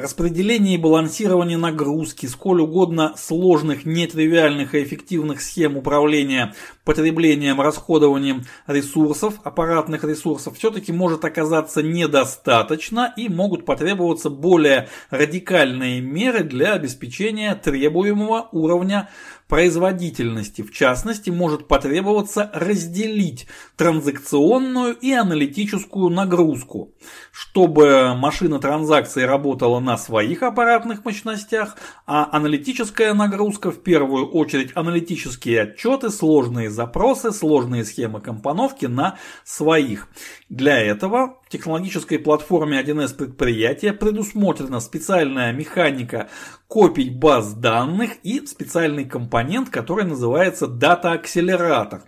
Распределение 0.00 0.76
и 0.76 0.78
балансирование 0.78 1.58
нагрузки, 1.58 2.24
сколь 2.24 2.62
угодно 2.62 3.12
сложных, 3.18 3.84
нетривиальных 3.84 4.74
и 4.74 4.82
эффективных 4.82 5.42
схем 5.42 5.76
управления 5.76 6.54
потреблением, 6.84 7.60
расходованием 7.60 8.44
ресурсов, 8.66 9.34
аппаратных 9.44 10.02
ресурсов, 10.04 10.56
все-таки 10.56 10.90
может 10.90 11.26
оказаться 11.26 11.82
недостаточно 11.82 13.12
и 13.14 13.28
могут 13.28 13.66
потребоваться 13.66 14.30
более 14.30 14.88
радикальные 15.10 16.00
меры 16.00 16.44
для 16.44 16.72
обеспечения 16.72 17.54
требуемого 17.54 18.48
уровня 18.52 19.10
производительности. 19.50 20.62
В 20.62 20.72
частности, 20.72 21.28
может 21.28 21.68
потребоваться 21.68 22.50
разделить 22.54 23.46
транзакционную 23.76 24.94
и 24.94 25.12
аналитическую 25.12 26.08
нагрузку, 26.08 26.94
чтобы 27.32 28.14
машина 28.14 28.60
транзакции 28.60 29.22
работала 29.22 29.80
на 29.80 29.89
своих 29.96 30.42
аппаратных 30.42 31.04
мощностях, 31.04 31.76
а 32.06 32.28
аналитическая 32.32 33.14
нагрузка 33.14 33.70
в 33.70 33.82
первую 33.82 34.28
очередь 34.30 34.72
аналитические 34.74 35.62
отчеты, 35.62 36.10
сложные 36.10 36.70
запросы, 36.70 37.32
сложные 37.32 37.84
схемы 37.84 38.20
компоновки 38.20 38.86
на 38.86 39.18
своих. 39.44 40.08
Для 40.48 40.78
этого 40.78 41.39
технологической 41.50 42.18
платформе 42.20 42.80
1С 42.80 43.14
предприятия 43.14 43.92
предусмотрена 43.92 44.78
специальная 44.78 45.52
механика 45.52 46.28
копий 46.68 47.10
баз 47.10 47.54
данных 47.54 48.12
и 48.22 48.46
специальный 48.46 49.04
компонент, 49.04 49.68
который 49.68 50.04
называется 50.04 50.68
дата-акселератор. 50.68 52.02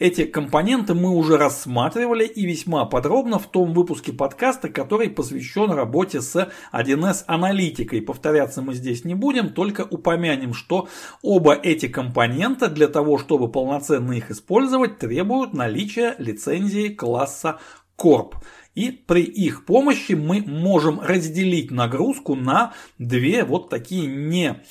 Эти 0.00 0.24
компоненты 0.24 0.94
мы 0.94 1.10
уже 1.10 1.36
рассматривали 1.36 2.24
и 2.24 2.44
весьма 2.44 2.84
подробно 2.84 3.38
в 3.38 3.46
том 3.46 3.74
выпуске 3.74 4.12
подкаста, 4.12 4.68
который 4.68 5.08
посвящен 5.08 5.70
работе 5.70 6.20
с 6.20 6.50
1С 6.72 7.22
аналитикой. 7.28 8.02
Повторяться 8.02 8.60
мы 8.60 8.74
здесь 8.74 9.04
не 9.04 9.14
будем, 9.14 9.50
только 9.50 9.82
упомянем, 9.88 10.52
что 10.52 10.88
оба 11.22 11.54
эти 11.54 11.86
компонента 11.86 12.68
для 12.68 12.88
того, 12.88 13.18
чтобы 13.18 13.48
полноценно 13.48 14.12
их 14.14 14.32
использовать, 14.32 14.98
требуют 14.98 15.54
наличия 15.54 16.16
лицензии 16.18 16.88
класса 16.88 17.60
Corp. 18.00 18.34
И 18.74 18.90
при 18.90 19.22
их 19.22 19.64
помощи 19.64 20.12
мы 20.12 20.42
можем 20.42 21.00
разделить 21.00 21.70
нагрузку 21.70 22.34
на 22.36 22.72
две 22.98 23.44
вот 23.44 23.68
такие 23.68 24.06
не 24.06 24.62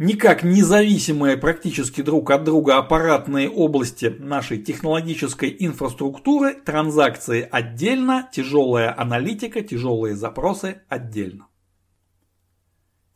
никак 0.00 0.42
независимые 0.42 1.36
практически 1.36 2.00
друг 2.00 2.30
от 2.30 2.42
друга 2.44 2.78
аппаратные 2.78 3.50
области 3.50 4.06
нашей 4.06 4.58
технологической 4.58 5.54
инфраструктуры, 5.58 6.54
транзакции 6.54 7.46
отдельно, 7.48 8.28
тяжелая 8.32 8.98
аналитика, 8.98 9.60
тяжелые 9.60 10.16
запросы 10.16 10.80
отдельно. 10.88 11.49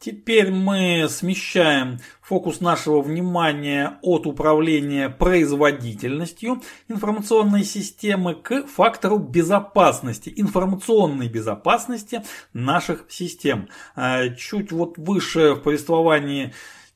Теперь 0.04 0.50
мы 0.50 1.06
смещаем 1.08 1.98
фокус 2.20 2.60
нашего 2.60 3.00
внимания 3.00 3.98
от 4.02 4.26
управления 4.26 5.08
производительностью 5.08 6.60
информационной 6.88 7.64
системы 7.64 8.34
к 8.34 8.66
фактору 8.66 9.16
безопасности, 9.16 10.30
информационной 10.36 11.30
безопасности 11.30 12.22
наших 12.52 13.06
систем. 13.08 13.70
А, 13.96 14.28
чуть 14.28 14.72
вот 14.72 14.98
выше 14.98 15.54
в 15.54 15.62
повествовании 15.62 16.52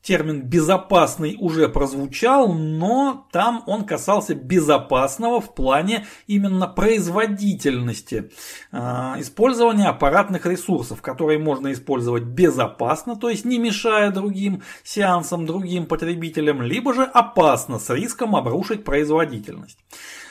термин 0.09 0.41
«безопасный» 0.41 1.37
уже 1.38 1.69
прозвучал, 1.69 2.55
но 2.55 3.29
там 3.31 3.62
он 3.67 3.85
касался 3.85 4.35
безопасного 4.35 5.38
в 5.38 5.55
плане 5.55 6.07
именно 6.27 6.67
производительности 6.67 8.31
э, 8.73 8.79
использования 9.19 9.88
аппаратных 9.88 10.47
ресурсов, 10.47 11.03
которые 11.03 11.38
можно 11.38 11.71
использовать 11.75 12.23
безопасно, 12.23 13.17
то 13.17 13.29
есть 13.29 13.45
не 13.45 13.59
мешая 13.59 14.11
другим 14.11 14.62
сеансам, 14.83 15.45
другим 15.45 15.85
потребителям, 15.85 16.63
либо 16.63 16.95
же 16.95 17.02
опасно 17.02 17.78
с 17.78 17.91
риском 17.91 18.35
обрушить 18.35 18.85
производительность. 18.85 19.78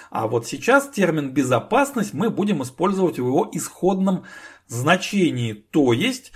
А 0.09 0.25
вот 0.27 0.47
сейчас 0.47 0.89
термин 0.89 1.29
«безопасность» 1.29 2.15
мы 2.15 2.31
будем 2.31 2.63
использовать 2.63 3.19
в 3.19 3.27
его 3.27 3.47
исходном 3.53 4.23
значении, 4.67 5.53
то 5.53 5.93
есть 5.93 6.31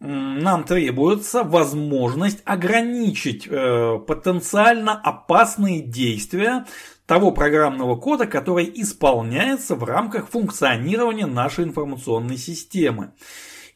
нам 0.00 0.64
требуется 0.64 1.44
возможность 1.44 2.40
ограничить 2.46 3.46
э, 3.46 3.98
потенциально 4.06 4.92
опасные 4.92 5.82
действия 5.82 6.64
того 7.04 7.32
программного 7.32 7.96
кода, 7.96 8.26
который 8.26 8.70
исполняется 8.74 9.74
в 9.74 9.84
рамках 9.84 10.28
функционирования 10.30 11.26
нашей 11.26 11.64
информационной 11.64 12.38
системы 12.38 13.12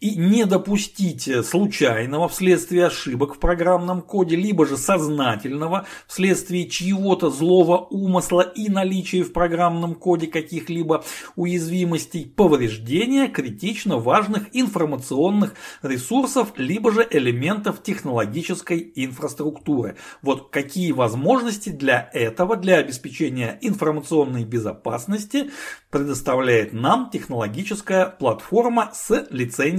и 0.01 0.17
не 0.17 0.45
допустить 0.47 1.29
случайного 1.47 2.29
вследствие 2.29 2.87
ошибок 2.87 3.35
в 3.35 3.39
программном 3.39 4.03
коде, 4.03 4.37
либо 4.37 4.67
же 4.67 4.77
сознательного 4.77 5.87
вследствие 6.07 6.69
чьего-то 6.69 7.31
злого 7.31 7.87
умысла 7.91 8.41
и 8.43 8.69
наличия 8.69 9.23
в 9.23 9.33
программном 9.33 9.95
коде 9.95 10.27
каких-либо 10.27 11.05
уязвимостей, 11.37 12.25
повреждения 12.25 13.29
критично 13.29 13.99
важных 13.99 14.49
информационных 14.53 15.55
ресурсов, 15.83 16.53
либо 16.57 16.93
же 16.93 17.07
элементов 17.11 17.83
технологической 17.83 18.93
инфраструктуры. 18.95 19.97
Вот 20.23 20.51
какие 20.51 20.93
возможности 20.93 21.71
для 21.71 22.11
этого, 22.13 22.57
для 22.57 22.77
обеспечения 22.77 23.59
информационной 23.61 24.45
безопасности 24.45 25.51
предоставляет 25.91 26.73
нам 26.73 27.11
технологическая 27.11 28.07
платформа 28.07 28.91
с 28.95 29.27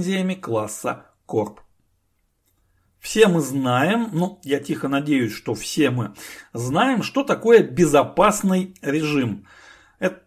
лицензиями 0.06 0.34
класса 0.34 1.06
Corp. 1.26 1.58
Все 3.00 3.28
мы 3.28 3.40
знаем, 3.40 4.08
ну 4.12 4.40
я 4.42 4.58
тихо 4.58 4.88
надеюсь, 4.88 5.32
что 5.32 5.54
все 5.54 5.90
мы 5.90 6.14
знаем, 6.52 7.02
что 7.02 7.24
такое 7.24 7.62
безопасный 7.62 8.74
режим– 8.82 9.46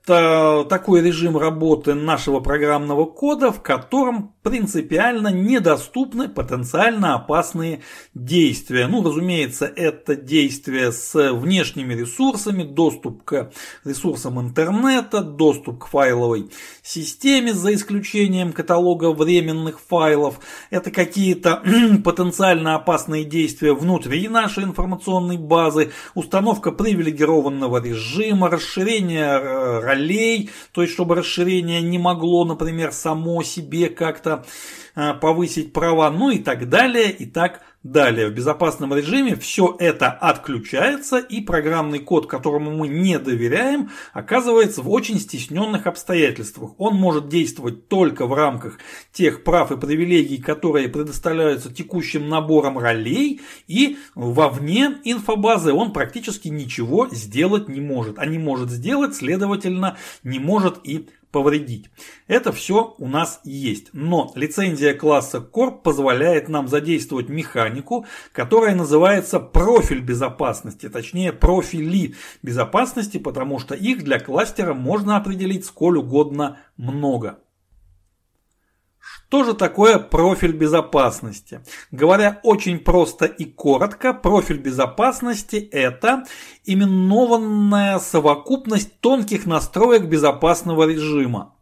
это 0.09 0.65
такой 0.67 1.01
режим 1.01 1.37
работы 1.37 1.93
нашего 1.93 2.39
программного 2.39 3.05
кода, 3.05 3.51
в 3.51 3.61
котором 3.61 4.33
принципиально 4.41 5.27
недоступны 5.27 6.27
потенциально 6.27 7.13
опасные 7.13 7.81
действия. 8.15 8.87
Ну, 8.87 9.03
разумеется, 9.03 9.65
это 9.65 10.15
действия 10.15 10.91
с 10.91 11.31
внешними 11.33 11.93
ресурсами, 11.93 12.63
доступ 12.63 13.23
к 13.23 13.51
ресурсам 13.85 14.39
интернета, 14.39 15.21
доступ 15.21 15.83
к 15.83 15.87
файловой 15.87 16.49
системе, 16.81 17.53
за 17.53 17.75
исключением 17.75 18.51
каталога 18.51 19.11
временных 19.11 19.79
файлов. 19.79 20.39
Это 20.71 20.89
какие-то 20.89 21.61
потенциально 22.03 22.75
опасные 22.75 23.25
действия 23.25 23.73
внутри 23.73 24.27
нашей 24.27 24.63
информационной 24.63 25.37
базы, 25.37 25.91
установка 26.15 26.71
привилегированного 26.71 27.83
режима, 27.83 28.49
расширение 28.49 29.79
ролей, 29.79 29.98
то 30.71 30.81
есть 30.81 30.93
чтобы 30.93 31.15
расширение 31.15 31.81
не 31.81 31.99
могло, 31.99 32.45
например, 32.45 32.91
само 32.91 33.43
себе 33.43 33.89
как-то 33.89 34.45
а, 34.95 35.13
повысить 35.13 35.73
права, 35.73 36.09
ну 36.09 36.29
и 36.29 36.39
так 36.39 36.69
далее, 36.69 37.11
и 37.11 37.25
так 37.25 37.51
Далее, 37.51 37.68
в 37.81 38.31
безопасном 38.31 38.93
режиме 38.93 39.37
все 39.37 39.75
это 39.79 40.11
отключается 40.11 41.17
и 41.17 41.39
программный 41.39 41.99
код, 41.99 42.27
которому 42.27 42.71
мы 42.71 42.89
не 42.89 43.17
доверяем, 43.19 43.89
оказывается 44.11 44.81
в 44.81 44.89
очень 44.89 45.17
стесненных 45.17 45.87
обстоятельствах. 45.87 46.71
Он 46.77 46.95
может 46.95 47.29
действовать 47.29 47.87
только 47.87 48.27
в 48.27 48.33
рамках 48.33 48.79
тех 49.13 49.45
прав 49.45 49.71
и 49.71 49.77
привилегий, 49.77 50.39
которые 50.39 50.89
предоставляются 50.89 51.73
текущим 51.73 52.27
набором 52.27 52.77
ролей, 52.77 53.39
и 53.67 53.97
вовне 54.13 54.97
инфобазы 55.05 55.71
он 55.71 55.93
практически 55.93 56.49
ничего 56.49 57.07
сделать 57.11 57.69
не 57.69 57.79
может. 57.79 58.19
А 58.19 58.25
не 58.25 58.39
может 58.39 58.69
сделать, 58.71 59.15
следовательно, 59.15 59.97
не 60.23 60.39
может 60.39 60.79
и 60.83 61.07
повредить. 61.31 61.89
Это 62.27 62.51
все 62.51 62.95
у 62.97 63.07
нас 63.07 63.41
есть. 63.43 63.89
Но 63.93 64.31
лицензия 64.35 64.93
класса 64.93 65.37
Corp 65.37 65.81
позволяет 65.81 66.49
нам 66.49 66.67
задействовать 66.67 67.29
механику, 67.29 68.05
которая 68.31 68.75
называется 68.75 69.39
профиль 69.39 70.01
безопасности, 70.01 70.89
точнее 70.89 71.33
профили 71.33 72.15
безопасности, 72.41 73.17
потому 73.17 73.59
что 73.59 73.75
их 73.75 74.03
для 74.03 74.19
кластера 74.19 74.73
можно 74.73 75.17
определить 75.17 75.65
сколь 75.65 75.97
угодно 75.97 76.59
много. 76.77 77.39
Что 79.29 79.43
же 79.43 79.53
такое 79.53 79.99
профиль 79.99 80.53
безопасности? 80.53 81.61
Говоря 81.91 82.39
очень 82.41 82.79
просто 82.79 83.25
и 83.25 83.45
коротко, 83.45 84.11
профиль 84.11 84.57
безопасности– 84.57 85.55
это 85.71 86.23
именованная 86.65 87.99
совокупность 87.99 88.99
тонких 89.01 89.45
настроек 89.45 90.05
безопасного 90.05 90.87
режима 90.87 91.53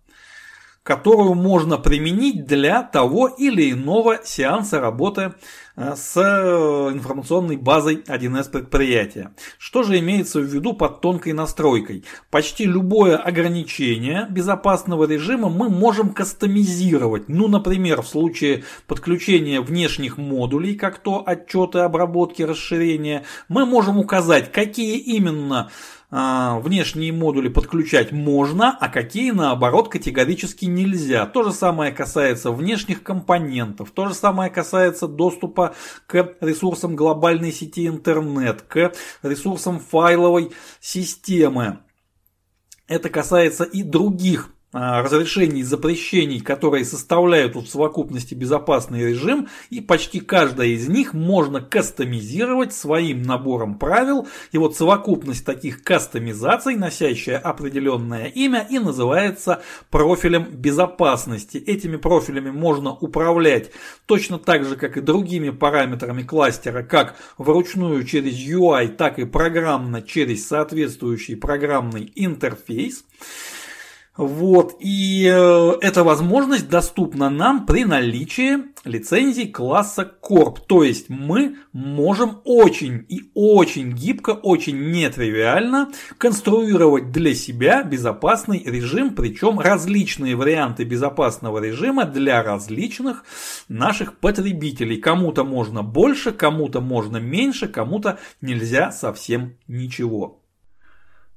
которую 0.87 1.33
можно 1.33 1.77
применить 1.77 2.45
для 2.45 2.81
того 2.81 3.27
или 3.27 3.73
иного 3.73 4.21
сеанса 4.23 4.79
работы 4.79 5.33
э, 5.75 5.95
с 5.97 6.15
э, 6.15 6.93
информационной 6.93 7.57
базой 7.57 7.97
1С 8.07 8.49
предприятия. 8.49 9.33
Что 9.57 9.83
же 9.83 9.99
имеется 9.99 10.39
в 10.39 10.45
виду 10.45 10.71
под 10.71 11.01
тонкой 11.01 11.33
настройкой? 11.33 12.05
Почти 12.31 12.63
любое 12.63 13.17
ограничение 13.17 14.27
безопасного 14.29 15.03
режима 15.03 15.49
мы 15.49 15.69
можем 15.69 16.11
кастомизировать. 16.11 17.27
Ну, 17.27 17.49
например, 17.49 18.01
в 18.01 18.07
случае 18.07 18.63
подключения 18.87 19.59
внешних 19.59 20.17
модулей, 20.17 20.75
как 20.75 20.99
то 20.99 21.21
отчеты 21.25 21.79
обработки, 21.79 22.43
расширения, 22.43 23.25
мы 23.49 23.65
можем 23.65 23.97
указать, 23.97 24.53
какие 24.53 24.99
именно 24.99 25.69
внешние 26.09 27.11
модули 27.11 27.49
подключать 27.49 28.11
можно, 28.11 28.77
а 28.79 28.87
какие 28.87 29.31
наоборот 29.31 29.89
категорически 29.89 30.65
нельзя. 30.65 31.25
То 31.25 31.43
же 31.43 31.51
самое 31.51 31.91
касается 31.91 32.51
внешних 32.51 33.03
компонентов, 33.03 33.91
то 33.91 34.07
же 34.07 34.13
самое 34.13 34.49
касается 34.49 35.07
доступа 35.07 35.75
к 36.05 36.35
ресурсам 36.39 36.95
глобальной 36.95 37.51
сети 37.51 37.87
интернет, 37.87 38.61
к 38.61 38.93
ресурсам 39.21 39.79
файловой 39.79 40.51
системы. 40.79 41.79
Это 42.87 43.09
касается 43.09 43.65
и 43.65 43.83
других 43.83 44.49
а, 44.49 44.56
разрешений 44.77 45.61
и 45.61 45.63
запрещений, 45.63 46.39
которые 46.39 46.85
составляют 46.85 47.55
в 47.55 47.65
совокупности 47.67 48.33
безопасный 48.33 49.09
режим, 49.09 49.47
и 49.69 49.81
почти 49.81 50.19
каждая 50.19 50.67
из 50.67 50.87
них 50.87 51.13
можно 51.13 51.61
кастомизировать 51.61 52.73
своим 52.73 53.23
набором 53.23 53.79
правил. 53.79 54.27
И 54.51 54.57
вот 54.57 54.75
совокупность 54.75 55.45
таких 55.45 55.83
кастомизаций, 55.83 56.75
носящая 56.75 57.37
определенное 57.37 58.25
имя, 58.25 58.65
и 58.69 58.79
называется 58.79 59.61
профилем 59.89 60.43
безопасности. 60.43 61.57
Этими 61.57 61.97
профилями 61.97 62.51
можно 62.51 62.91
управлять 62.91 63.71
точно 64.05 64.37
так 64.37 64.65
же, 64.65 64.75
как 64.75 64.97
и 64.97 65.01
другими 65.01 65.49
параметрами 65.49 66.23
кластера, 66.23 66.83
как 66.83 67.15
вручную 67.37 68.03
через 68.03 68.33
UI, 68.33 68.89
так 68.89 69.19
и 69.19 69.25
программно 69.25 70.01
через 70.01 70.47
соответствующий 70.47 71.35
программный 71.35 72.11
интерфейс. 72.15 73.03
Вот, 74.17 74.77
и 74.79 75.31
э, 75.31 75.71
эта 75.81 76.03
возможность 76.03 76.69
доступна 76.69 77.29
нам 77.29 77.67
при 77.67 77.85
наличии 77.85 78.57
лицензий 78.83 79.47
класса 79.47 80.11
Corp. 80.27 80.57
То 80.67 80.81
есть 80.83 81.07
мы 81.07 81.57
можем 81.71 82.41
очень 82.43 83.05
и 83.09 83.29
очень 83.35 83.91
гибко, 83.91 84.31
очень 84.31 84.89
нетривиально 84.89 85.91
конструировать 86.17 87.11
для 87.11 87.35
себя 87.35 87.83
безопасный 87.83 88.63
режим, 88.63 89.13
причем 89.13 89.59
различные 89.59 90.35
варианты 90.35 90.83
безопасного 90.83 91.59
режима 91.59 92.05
для 92.05 92.41
различных 92.41 93.23
наших 93.69 94.17
потребителей. 94.17 94.97
Кому-то 94.97 95.43
можно 95.43 95.83
больше, 95.83 96.31
кому-то 96.31 96.81
можно 96.81 97.17
меньше, 97.17 97.67
кому-то 97.67 98.17
нельзя 98.41 98.91
совсем 98.91 99.57
ничего. 99.67 100.41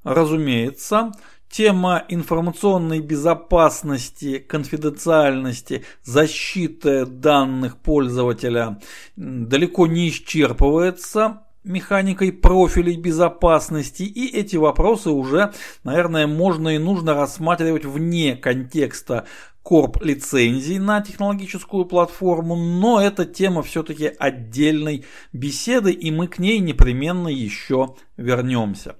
Разумеется, 0.02 1.12
Тема 1.50 2.04
информационной 2.08 3.00
безопасности, 3.00 4.38
конфиденциальности, 4.38 5.84
защиты 6.04 7.06
данных 7.06 7.78
пользователя 7.78 8.78
далеко 9.16 9.88
не 9.88 10.10
исчерпывается 10.10 11.40
механикой 11.64 12.32
профилей 12.32 12.96
безопасности, 12.96 14.04
и 14.04 14.28
эти 14.28 14.54
вопросы 14.54 15.10
уже, 15.10 15.52
наверное, 15.82 16.28
можно 16.28 16.68
и 16.68 16.78
нужно 16.78 17.14
рассматривать 17.14 17.84
вне 17.84 18.36
контекста 18.36 19.26
корп 19.64 20.00
лицензий 20.02 20.78
на 20.78 21.00
технологическую 21.00 21.84
платформу, 21.84 22.54
но 22.54 23.02
эта 23.02 23.24
тема 23.24 23.64
все-таки 23.64 24.12
отдельной 24.20 25.04
беседы, 25.32 25.90
и 25.90 26.12
мы 26.12 26.28
к 26.28 26.38
ней 26.38 26.60
непременно 26.60 27.26
еще 27.26 27.96
вернемся. 28.16 28.94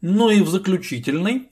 Ну 0.00 0.30
и 0.30 0.40
в 0.40 0.48
заключительной, 0.48 1.48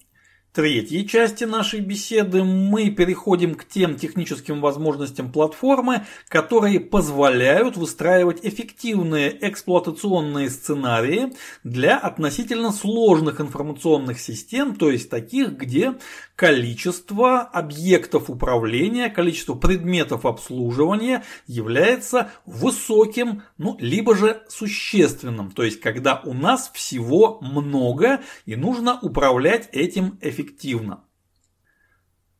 третьей 0.56 1.06
части 1.06 1.44
нашей 1.44 1.80
беседы 1.80 2.42
мы 2.42 2.88
переходим 2.88 3.56
к 3.56 3.66
тем 3.68 3.94
техническим 3.96 4.62
возможностям 4.62 5.30
платформы, 5.30 6.06
которые 6.28 6.80
позволяют 6.80 7.76
выстраивать 7.76 8.38
эффективные 8.42 9.36
эксплуатационные 9.50 10.48
сценарии 10.48 11.34
для 11.62 11.98
относительно 11.98 12.72
сложных 12.72 13.42
информационных 13.42 14.18
систем, 14.18 14.76
то 14.76 14.90
есть 14.90 15.10
таких, 15.10 15.58
где 15.58 15.96
количество 16.36 17.40
объектов 17.42 18.30
управления, 18.30 19.10
количество 19.10 19.54
предметов 19.54 20.24
обслуживания 20.24 21.22
является 21.46 22.30
высоким, 22.46 23.42
ну, 23.58 23.76
либо 23.78 24.16
же 24.16 24.42
существенным. 24.48 25.50
То 25.50 25.64
есть, 25.64 25.80
когда 25.80 26.22
у 26.24 26.32
нас 26.32 26.70
всего 26.72 27.40
много 27.42 28.22
и 28.46 28.56
нужно 28.56 28.98
управлять 29.02 29.68
этим 29.72 30.18
эффективно. 30.22 30.45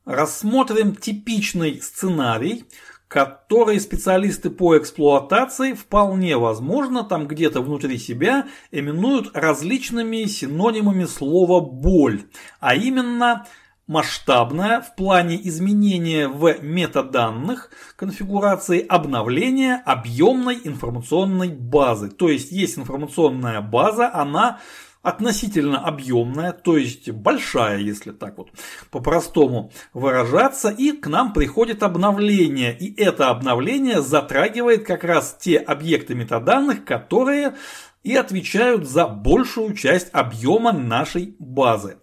Рассмотрим 0.04 0.94
типичный 0.94 1.80
сценарий, 1.82 2.64
который 3.08 3.80
специалисты 3.80 4.50
по 4.50 4.76
эксплуатации 4.78 5.72
вполне 5.72 6.36
возможно 6.36 7.04
там 7.04 7.26
где-то 7.26 7.60
внутри 7.60 7.98
себя 7.98 8.46
именуют 8.70 9.36
различными 9.36 10.24
синонимами 10.24 11.04
слова 11.04 11.60
«боль», 11.60 12.22
а 12.60 12.74
именно 12.74 13.46
масштабная 13.86 14.80
в 14.80 14.96
плане 14.96 15.40
изменения 15.48 16.28
в 16.28 16.60
метаданных 16.60 17.70
конфигурации 17.94 18.84
обновления 18.84 19.80
объемной 19.84 20.58
информационной 20.64 21.50
базы. 21.50 22.10
То 22.10 22.28
есть 22.28 22.50
есть 22.50 22.78
информационная 22.78 23.60
база, 23.60 24.12
она 24.12 24.58
относительно 25.06 25.78
объемная, 25.78 26.52
то 26.52 26.76
есть 26.76 27.10
большая, 27.10 27.78
если 27.78 28.10
так 28.10 28.38
вот 28.38 28.48
по-простому 28.90 29.70
выражаться, 29.94 30.68
и 30.68 30.90
к 30.90 31.06
нам 31.06 31.32
приходит 31.32 31.84
обновление, 31.84 32.76
и 32.76 32.92
это 33.00 33.28
обновление 33.28 34.02
затрагивает 34.02 34.84
как 34.84 35.04
раз 35.04 35.36
те 35.40 35.58
объекты 35.58 36.16
метаданных, 36.16 36.84
которые 36.84 37.54
и 38.02 38.16
отвечают 38.16 38.88
за 38.88 39.06
большую 39.06 39.74
часть 39.74 40.08
объема 40.12 40.72
нашей 40.72 41.36
базы. 41.38 41.98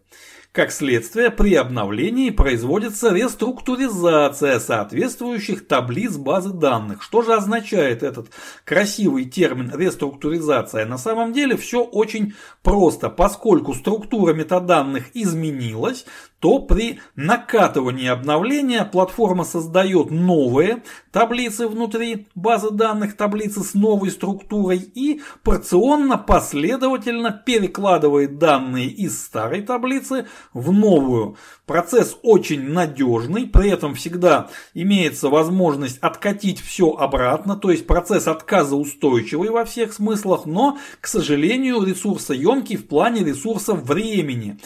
Как 0.54 0.72
следствие, 0.72 1.32
при 1.32 1.56
обновлении 1.56 2.30
производится 2.30 3.12
реструктуризация 3.12 4.60
соответствующих 4.60 5.68
таблиц 5.68 6.16
базы 6.18 6.52
данных. 6.54 7.02
Что 7.02 7.24
же 7.24 7.34
означает 7.34 8.04
этот 8.04 8.28
красивый 8.64 9.26
термин 9.26 9.72
реструктуризация? 9.76 10.86
На 10.86 11.00
самом 11.00 11.34
деле 11.34 11.58
все 11.58 11.84
очень 11.84 12.36
просто. 12.62 13.10
Поскольку 13.10 13.74
структура 13.74 14.36
метаданных 14.36 15.06
изменилась, 15.16 16.06
то 16.44 16.60
при 16.60 17.00
накатывании 17.16 18.10
обновления 18.10 18.84
платформа 18.84 19.46
создает 19.46 20.12
новые 20.12 20.84
таблицы 21.12 21.70
внутри 21.70 22.28
базы 22.36 22.70
данных, 22.70 23.16
таблицы 23.16 23.64
с 23.64 23.74
новой 23.74 24.12
структурой 24.12 24.80
и 24.80 25.22
порционно, 25.42 26.18
последовательно 26.18 27.32
перекладывает 27.32 28.40
данные 28.40 28.88
из 28.88 29.24
старой 29.24 29.62
таблицы 29.62 30.28
в 30.54 30.72
новую. 30.72 31.38
Процесс 31.66 32.18
очень 32.24 32.62
надежный, 32.70 33.48
при 33.48 33.70
этом 33.70 33.96
всегда 33.96 34.50
имеется 34.74 35.30
возможность 35.30 35.98
откатить 36.00 36.60
все 36.60 36.92
обратно, 36.92 37.56
то 37.56 37.72
есть 37.72 37.88
процесс 37.88 38.28
отказа 38.28 38.76
устойчивый 38.76 39.50
во 39.50 39.66
всех 39.66 39.94
смыслах, 39.94 40.46
но, 40.46 40.78
к 41.00 41.08
сожалению, 41.08 41.84
ресурсоемкий 41.84 42.78
в 42.78 42.88
плане 42.88 43.24
ресурса 43.24 43.74
времени. 43.74 44.60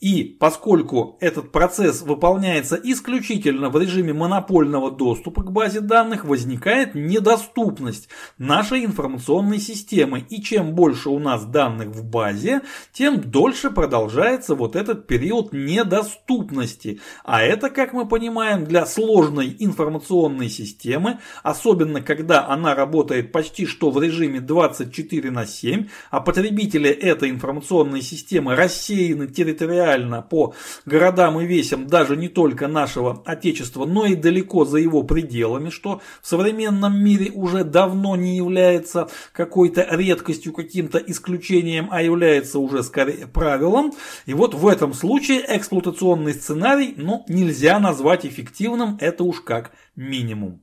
И 0.00 0.24
поскольку 0.24 1.18
этот 1.20 1.52
процесс 1.52 2.00
выполняется 2.00 2.80
исключительно 2.82 3.68
в 3.68 3.78
режиме 3.78 4.14
монопольного 4.14 4.90
доступа 4.90 5.42
к 5.42 5.52
базе 5.52 5.80
данных, 5.80 6.24
возникает 6.24 6.94
недоступность 6.94 8.08
нашей 8.38 8.86
информационной 8.86 9.58
системы. 9.58 10.24
И 10.30 10.42
чем 10.42 10.74
больше 10.74 11.10
у 11.10 11.18
нас 11.18 11.44
данных 11.44 11.88
в 11.88 12.02
базе, 12.02 12.62
тем 12.94 13.20
дольше 13.20 13.70
продолжается 13.70 14.54
вот 14.54 14.74
этот 14.74 15.06
период 15.06 15.52
недоступности. 15.52 17.00
А 17.22 17.42
это, 17.42 17.68
как 17.68 17.92
мы 17.92 18.08
понимаем, 18.08 18.64
для 18.64 18.86
сложной 18.86 19.54
информационной 19.58 20.48
системы, 20.48 21.18
особенно 21.42 22.00
когда 22.00 22.48
она 22.48 22.74
работает 22.74 23.32
почти 23.32 23.66
что 23.66 23.90
в 23.90 24.02
режиме 24.02 24.40
24 24.40 25.30
на 25.30 25.44
7, 25.44 25.88
а 26.10 26.20
потребители 26.20 26.88
этой 26.88 27.28
информационной 27.28 28.00
системы 28.00 28.56
рассеяны 28.56 29.26
территориально 29.26 29.89
по 30.22 30.54
городам 30.86 31.40
и 31.40 31.46
весям 31.46 31.86
даже 31.86 32.16
не 32.16 32.28
только 32.28 32.68
нашего 32.68 33.22
Отечества, 33.24 33.84
но 33.86 34.06
и 34.06 34.14
далеко 34.14 34.64
за 34.64 34.78
его 34.78 35.02
пределами, 35.02 35.70
что 35.70 36.00
в 36.22 36.26
современном 36.26 37.02
мире 37.02 37.30
уже 37.32 37.64
давно 37.64 38.16
не 38.16 38.36
является 38.36 39.08
какой-то 39.32 39.86
редкостью, 39.90 40.52
каким-то 40.52 40.98
исключением, 40.98 41.88
а 41.90 42.02
является 42.02 42.58
уже 42.58 42.82
скорее 42.82 43.26
правилом. 43.26 43.92
И 44.26 44.34
вот 44.34 44.54
в 44.54 44.66
этом 44.66 44.94
случае 44.94 45.44
эксплуатационный 45.48 46.34
сценарий 46.34 46.94
ну, 46.96 47.24
нельзя 47.28 47.78
назвать 47.78 48.24
эффективным, 48.26 48.96
это 49.00 49.24
уж 49.24 49.40
как 49.40 49.72
минимум. 49.96 50.62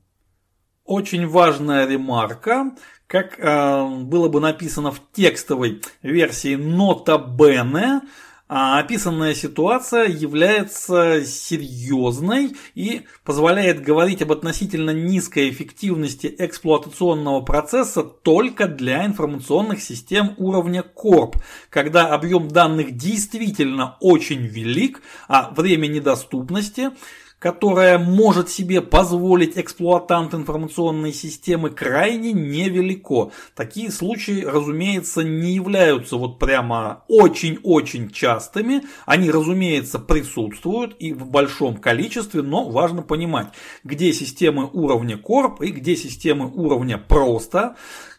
Очень 0.84 1.26
важная 1.26 1.86
ремарка, 1.86 2.72
как 3.06 3.38
э, 3.38 3.88
было 4.04 4.28
бы 4.28 4.40
написано 4.40 4.90
в 4.90 5.00
текстовой 5.12 5.82
версии 6.02 6.54
нота 6.54 7.18
Бене, 7.18 8.00
а 8.48 8.78
описанная 8.78 9.34
ситуация 9.34 10.06
является 10.06 11.24
серьезной 11.24 12.56
и 12.74 13.02
позволяет 13.24 13.82
говорить 13.82 14.22
об 14.22 14.32
относительно 14.32 14.90
низкой 14.90 15.50
эффективности 15.50 16.34
эксплуатационного 16.38 17.42
процесса 17.42 18.02
только 18.02 18.66
для 18.66 19.04
информационных 19.04 19.82
систем 19.82 20.34
уровня 20.38 20.82
Корп, 20.82 21.36
когда 21.68 22.08
объем 22.08 22.48
данных 22.48 22.96
действительно 22.96 23.96
очень 24.00 24.46
велик, 24.46 25.02
а 25.28 25.50
время 25.50 25.86
недоступности– 25.86 26.90
которая 27.38 27.98
может 27.98 28.50
себе 28.50 28.80
позволить 28.80 29.56
эксплуатант 29.56 30.34
информационной 30.34 31.12
системы, 31.12 31.70
крайне 31.70 32.32
невелико. 32.32 33.30
Такие 33.54 33.90
случаи, 33.92 34.42
разумеется, 34.44 35.22
не 35.22 35.52
являются 35.54 36.16
вот 36.16 36.38
прямо 36.38 37.04
очень-очень 37.08 38.10
частыми. 38.10 38.82
Они, 39.06 39.30
разумеется, 39.30 39.98
присутствуют 39.98 40.96
и 40.98 41.12
в 41.12 41.26
большом 41.26 41.76
количестве, 41.76 42.42
но 42.42 42.68
важно 42.68 43.02
понимать, 43.02 43.48
где 43.84 44.12
системы 44.12 44.68
уровня 44.72 45.16
Corp 45.16 45.64
и 45.64 45.70
где 45.70 45.96
системы 45.96 46.50
уровня 46.52 46.98
просто 46.98 47.76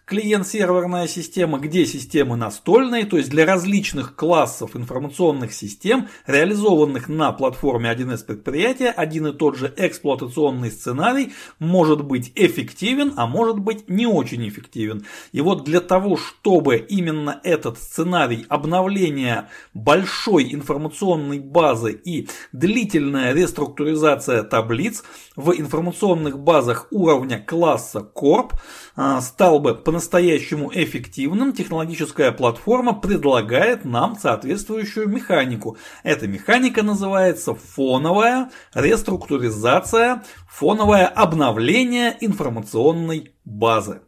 клиент-серверная 0.09 1.07
система, 1.07 1.59
где 1.59 1.85
системы 1.85 2.35
настольные, 2.35 3.05
то 3.05 3.17
есть 3.17 3.29
для 3.29 3.45
различных 3.45 4.15
классов 4.15 4.75
информационных 4.75 5.53
систем, 5.53 6.07
реализованных 6.25 7.09
на 7.09 7.31
платформе 7.31 7.91
1С 7.91 8.25
предприятия, 8.25 8.89
один 8.89 9.27
и 9.27 9.33
тот 9.33 9.55
же 9.55 9.71
эксплуатационный 9.77 10.71
сценарий 10.71 11.33
может 11.59 12.03
быть 12.03 12.31
эффективен, 12.33 13.13
а 13.17 13.27
может 13.27 13.59
быть 13.59 13.87
не 13.87 14.07
очень 14.07 14.47
эффективен. 14.49 15.05
И 15.31 15.41
вот 15.41 15.63
для 15.63 15.79
того, 15.79 16.17
чтобы 16.17 16.77
именно 16.77 17.39
этот 17.43 17.77
сценарий 17.77 18.47
обновления 18.49 19.49
большой 19.75 20.51
информационной 20.55 21.39
базы 21.39 21.91
и 21.93 22.27
длительная 22.51 23.33
реструктуризация 23.33 24.41
таблиц 24.41 25.03
в 25.35 25.51
информационных 25.51 26.39
базах 26.39 26.87
уровня 26.89 27.37
класса 27.39 27.99
Corp 28.15 28.53
а, 28.95 29.21
стал 29.21 29.59
бы 29.59 29.75
по-настоящему 29.99 30.71
эффективным, 30.73 31.51
технологическая 31.51 32.31
платформа 32.31 32.93
предлагает 32.93 33.83
нам 33.83 34.15
соответствующую 34.17 35.09
механику. 35.09 35.75
Эта 36.03 36.25
механика 36.25 36.83
называется 36.83 37.53
фоновая 37.53 38.49
реструктуризация, 38.73 40.23
фоновое 40.47 41.05
обновление 41.05 42.15
информационной 42.21 43.33
базы. 43.43 43.99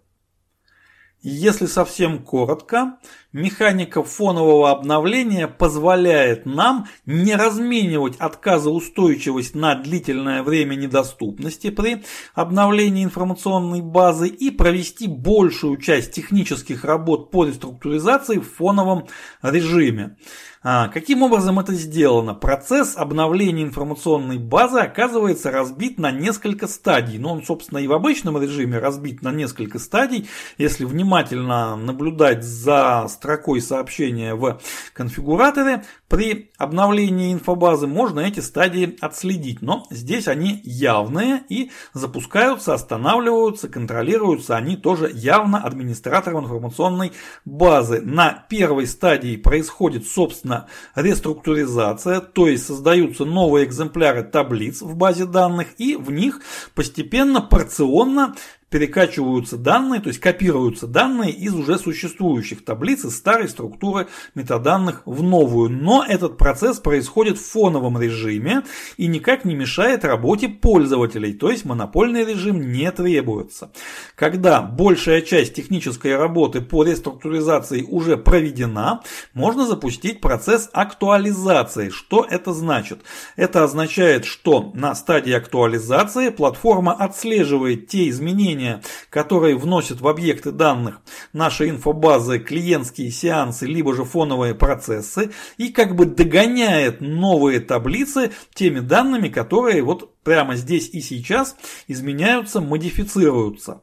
Если 1.24 1.68
совсем 1.68 2.18
коротко, 2.18 2.98
механика 3.32 4.02
фонового 4.02 4.72
обновления 4.72 5.48
позволяет 5.48 6.48
нам 6.48 6.88
не 7.06 7.36
разменивать 7.36 8.16
отказоустойчивость 8.18 9.54
на 9.54 9.76
длительное 9.76 10.42
время 10.42 10.74
недоступности 10.74 11.70
при 11.70 12.04
обновлении 12.34 13.04
информационной 13.04 13.82
базы 13.82 14.30
и 14.30 14.50
провести 14.50 15.08
большую 15.08 15.78
часть 15.78 16.12
технических 16.12 16.86
работ 16.86 17.30
по 17.30 17.46
реструктуризации 17.46 18.40
в 18.40 18.56
фоновом 18.56 19.06
режиме. 19.44 20.18
А, 20.64 20.90
каким 20.90 21.24
образом 21.24 21.60
это 21.60 21.74
сделано? 21.74 22.36
Процесс 22.36 22.96
обновления 22.96 23.64
информационной 23.64 24.38
базы 24.38 24.78
оказывается 24.78 25.50
разбит 25.50 25.98
на 25.98 26.12
несколько 26.12 26.68
стадий. 26.68 27.18
Но 27.18 27.34
он, 27.34 27.44
собственно, 27.44 27.80
и 27.80 27.88
в 27.88 27.94
обычном 27.94 28.40
режиме 28.40 28.78
разбит 28.78 29.24
на 29.24 29.32
несколько 29.32 29.80
стадий. 29.80 30.30
Если 30.60 30.86
внимательно 30.86 31.76
наблюдать 31.76 32.44
за 32.44 33.08
строкой 33.10 33.60
сообщения 33.60 34.36
в 34.36 34.60
конфигураторе, 34.94 35.84
при 36.08 36.52
обновлении 36.60 37.34
инфобазы 37.34 37.88
можно 37.88 38.20
эти 38.20 38.42
стадии 38.42 38.98
отследить. 39.02 39.64
Но 39.64 39.88
здесь 39.90 40.28
они 40.28 40.62
явные 40.64 41.42
и 41.50 41.72
запускаются, 41.94 42.76
останавливаются, 42.76 43.68
контролируются 43.68 44.58
они 44.58 44.76
тоже 44.76 45.10
явно 45.12 45.64
администратором 45.64 46.44
информационной 46.44 47.14
базы. 47.46 48.02
На 48.02 48.46
первой 48.48 48.86
стадии 48.86 49.38
происходит, 49.38 50.06
собственно, 50.06 50.51
собственно, 50.52 50.68
реструктуризация, 50.96 52.20
то 52.20 52.48
есть 52.48 52.66
создаются 52.66 53.26
новые 53.26 53.66
экземпляры 53.66 54.24
таблиц 54.24 54.82
в 54.82 54.96
базе 54.96 55.26
данных 55.26 55.68
и 55.78 55.96
в 55.96 56.12
них 56.12 56.42
постепенно, 56.76 57.42
порционно 57.42 58.36
перекачиваются 58.72 59.58
данные, 59.58 60.00
то 60.00 60.08
есть 60.08 60.22
копируются 60.22 60.88
данные 60.88 61.32
из 61.32 61.54
уже 61.54 61.78
существующих 61.78 62.64
таблиц 62.64 63.04
из 63.04 63.18
старой 63.18 63.50
структуры 63.50 64.08
метаданных 64.34 65.02
в 65.06 65.22
новую. 65.22 65.70
Но 65.70 66.06
этот 66.08 66.38
процесс 66.38 66.80
происходит 66.80 67.38
в 67.38 67.46
фоновом 67.46 68.02
режиме 68.02 68.64
и 68.96 69.08
никак 69.08 69.44
не 69.44 69.56
мешает 69.56 70.06
работе 70.06 70.48
пользователей, 70.48 71.34
то 71.34 71.52
есть 71.52 71.66
монопольный 71.66 72.24
режим 72.24 72.72
не 72.72 72.90
требуется. 72.92 73.72
Когда 74.16 74.62
большая 74.62 75.22
часть 75.22 75.54
технической 75.54 76.16
работы 76.16 76.62
по 76.62 76.86
реструктуризации 76.86 77.84
уже 77.84 78.16
проведена, 78.16 79.02
можно 79.34 79.68
запустить 79.68 80.22
процесс 80.22 80.70
актуализации. 80.72 81.90
Что 81.90 82.26
это 82.30 82.54
значит? 82.54 83.02
Это 83.36 83.66
означает, 83.66 84.24
что 84.24 84.72
на 84.74 84.96
стадии 84.96 85.34
актуализации 85.34 86.30
платформа 86.30 86.94
отслеживает 86.94 87.88
те 87.88 88.08
изменения, 88.08 88.61
изменения, 88.62 88.82
которые 89.10 89.58
вносят 89.58 90.02
в 90.02 90.08
объекты 90.08 90.52
данных 90.52 91.02
нашей 91.34 91.70
инфобазы 91.70 92.40
клиентские 92.40 93.12
сеансы, 93.12 93.66
либо 93.66 93.94
же 93.96 94.06
фоновые 94.06 94.56
процессы, 94.56 95.32
и 95.58 95.70
как 95.70 95.96
бы 95.96 96.06
догоняет 96.06 97.02
новые 97.02 97.60
таблицы 97.60 98.32
теми 98.54 98.80
данными, 98.80 99.30
которые 99.30 99.82
вот 99.82 100.22
прямо 100.24 100.56
здесь 100.56 100.90
и 100.90 101.02
сейчас 101.02 101.56
изменяются, 101.88 102.62
модифицируются. 102.62 103.82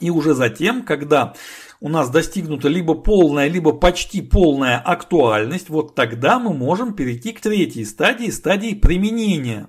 И 0.00 0.10
уже 0.10 0.34
затем, 0.34 0.82
когда 0.82 1.34
у 1.82 1.88
нас 1.88 2.10
достигнута 2.10 2.68
либо 2.68 2.94
полная, 2.94 3.48
либо 3.48 3.72
почти 3.72 4.22
полная 4.22 4.78
актуальность, 4.78 5.68
вот 5.68 5.96
тогда 5.96 6.38
мы 6.38 6.54
можем 6.54 6.94
перейти 6.94 7.32
к 7.32 7.40
третьей 7.40 7.84
стадии, 7.84 8.30
стадии 8.30 8.74
применения. 8.74 9.68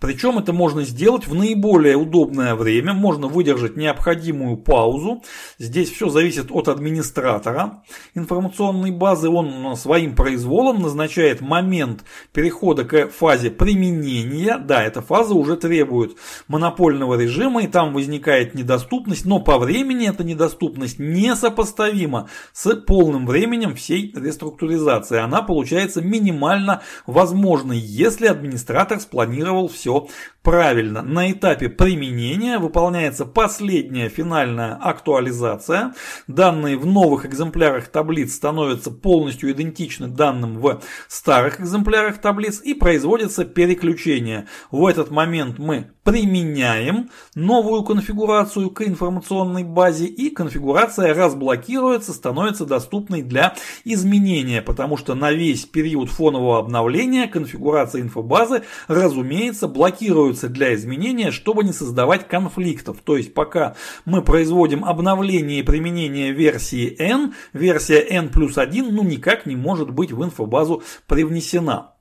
Причем 0.00 0.38
это 0.38 0.52
можно 0.52 0.82
сделать 0.82 1.28
в 1.28 1.34
наиболее 1.36 1.96
удобное 1.96 2.56
время, 2.56 2.94
можно 2.94 3.28
выдержать 3.28 3.76
необходимую 3.76 4.56
паузу. 4.56 5.22
Здесь 5.60 5.92
все 5.92 6.08
зависит 6.08 6.50
от 6.50 6.66
администратора 6.66 7.84
информационной 8.16 8.90
базы, 8.90 9.28
он 9.28 9.76
своим 9.76 10.16
произволом 10.16 10.82
назначает 10.82 11.40
момент 11.40 12.02
перехода 12.32 12.84
к 12.84 13.06
фазе 13.10 13.52
применения. 13.52 14.58
Да, 14.58 14.82
эта 14.82 15.00
фаза 15.00 15.34
уже 15.34 15.56
требует 15.56 16.16
монопольного 16.48 17.14
режима, 17.14 17.62
и 17.62 17.68
там 17.68 17.94
возникает 17.94 18.54
недоступность, 18.54 19.24
но 19.24 19.38
по 19.38 19.58
времени 19.60 20.08
эта 20.08 20.24
недоступность 20.24 20.98
не 20.98 21.36
сопоставима 21.36 21.51
сопоставима 21.52 22.28
с 22.52 22.74
полным 22.74 23.26
временем 23.26 23.74
всей 23.74 24.12
реструктуризации. 24.14 25.18
Она 25.18 25.42
получается 25.42 26.00
минимально 26.00 26.82
возможной, 27.06 27.78
если 27.78 28.26
администратор 28.26 29.00
спланировал 29.00 29.68
все 29.68 30.08
правильно. 30.42 31.02
На 31.02 31.30
этапе 31.30 31.68
применения 31.68 32.58
выполняется 32.58 33.24
последняя 33.24 34.08
финальная 34.08 34.74
актуализация. 34.74 35.94
Данные 36.26 36.76
в 36.76 36.84
новых 36.84 37.24
экземплярах 37.26 37.88
таблиц 37.88 38.34
становятся 38.34 38.90
полностью 38.90 39.50
идентичны 39.52 40.08
данным 40.08 40.58
в 40.58 40.82
старых 41.08 41.60
экземплярах 41.60 42.18
таблиц 42.18 42.60
и 42.60 42.74
производится 42.74 43.44
переключение. 43.44 44.46
В 44.70 44.86
этот 44.86 45.10
момент 45.10 45.58
мы 45.58 45.92
применяем 46.04 47.10
новую 47.34 47.84
конфигурацию 47.84 48.70
к 48.70 48.82
информационной 48.82 49.62
базе 49.62 50.06
и 50.06 50.30
конфигурация 50.30 51.14
разблокируется, 51.14 52.12
становится 52.12 52.66
доступной 52.66 53.22
для 53.22 53.54
изменения, 53.84 54.62
потому 54.62 54.96
что 54.96 55.14
на 55.14 55.30
весь 55.30 55.64
период 55.64 56.10
фонового 56.10 56.58
обновления 56.58 57.28
конфигурация 57.28 58.02
инфобазы, 58.02 58.62
разумеется, 58.88 59.68
блокируется 59.68 60.31
для 60.40 60.74
изменения, 60.74 61.30
чтобы 61.30 61.64
не 61.64 61.72
создавать 61.72 62.28
конфликтов. 62.28 62.98
То 63.04 63.16
есть 63.16 63.34
пока 63.34 63.76
мы 64.04 64.22
производим 64.22 64.84
обновление 64.84 65.60
и 65.60 65.62
применение 65.62 66.32
версии 66.32 66.94
N, 66.98 67.34
версия 67.52 68.00
N 68.00 68.28
плюс 68.28 68.58
1 68.58 68.94
ну 68.94 69.02
никак 69.02 69.46
не 69.46 69.56
может 69.56 69.90
быть 69.90 70.12
в 70.12 70.24
инфобазу 70.24 70.82
привнесена. 71.06 71.91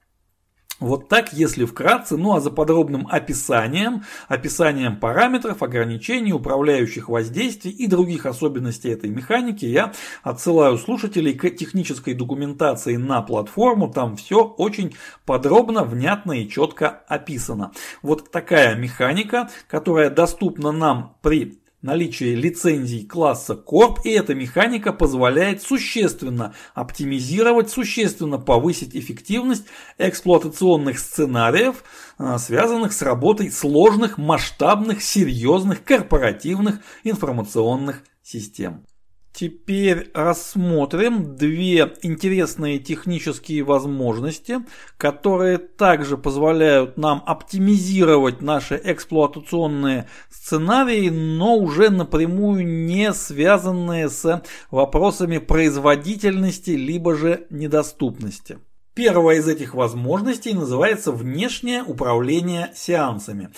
Вот 0.82 1.10
так, 1.10 1.32
если 1.32 1.64
вкратце, 1.64 2.18
ну 2.18 2.36
а 2.36 2.42
за 2.42 2.50
подробным 2.50 3.08
описанием, 3.08 4.04
описанием 4.28 5.00
параметров, 5.00 5.62
ограничений, 5.62 6.34
управляющих 6.34 7.08
воздействий 7.08 7.72
и 7.72 7.86
других 7.86 8.26
особенностей 8.26 8.90
этой 8.90 9.12
механики 9.12 9.64
я 9.64 9.94
отсылаю 10.24 10.80
слушателей 10.80 11.36
к 11.36 11.48
технической 11.52 12.16
документации 12.16 12.96
на 12.96 13.22
платформу, 13.22 13.92
там 13.94 14.18
все 14.18 14.44
очень 14.44 14.96
подробно, 15.24 15.84
внятно 15.84 16.32
и 16.32 16.50
четко 16.50 16.88
описано. 17.08 17.74
Вот 18.02 18.32
такая 18.32 18.76
механика, 18.76 19.52
которая 19.68 20.10
доступна 20.10 20.72
нам 20.72 21.16
при 21.22 21.61
наличие 21.82 22.36
лицензий 22.36 23.06
класса 23.06 23.54
Corp, 23.54 23.98
и 24.04 24.10
эта 24.10 24.36
механика 24.36 24.94
позволяет 24.94 25.62
существенно 25.62 26.54
оптимизировать, 26.74 27.70
существенно 27.70 28.38
повысить 28.38 28.96
эффективность 28.96 29.66
эксплуатационных 29.98 31.00
сценариев, 31.00 31.84
а, 32.18 32.38
связанных 32.38 32.94
с 32.94 33.02
работой 33.02 33.52
сложных, 33.52 34.18
масштабных, 34.18 35.02
серьезных 35.02 35.84
корпоративных 35.84 36.80
информационных 37.04 38.04
систем. 38.24 38.86
Теперь 39.34 40.12
рассмотрим 40.14 41.38
две 41.38 41.94
интересные 42.02 42.80
технические 42.80 43.64
возможности, 43.64 44.60
которые 44.98 45.58
также 45.58 46.18
позволяют 46.18 46.98
нам 46.98 47.24
оптимизировать 47.26 48.42
наши 48.42 48.80
эксплуатационные 48.84 50.10
сценарии, 50.30 51.10
но 51.10 51.56
уже 51.56 51.90
напрямую 51.90 52.68
не 52.68 53.14
связанные 53.14 54.10
с 54.10 54.44
вопросами 54.70 55.38
производительности 55.38 56.72
либо 56.72 57.16
же 57.16 57.48
недоступности. 57.50 58.60
Первая 58.94 59.38
из 59.38 59.48
этих 59.48 59.74
возможностей 59.74 60.54
называется 60.54 61.14
внешнее 61.14 61.82
управление 61.82 62.72
сеансами. 62.76 63.50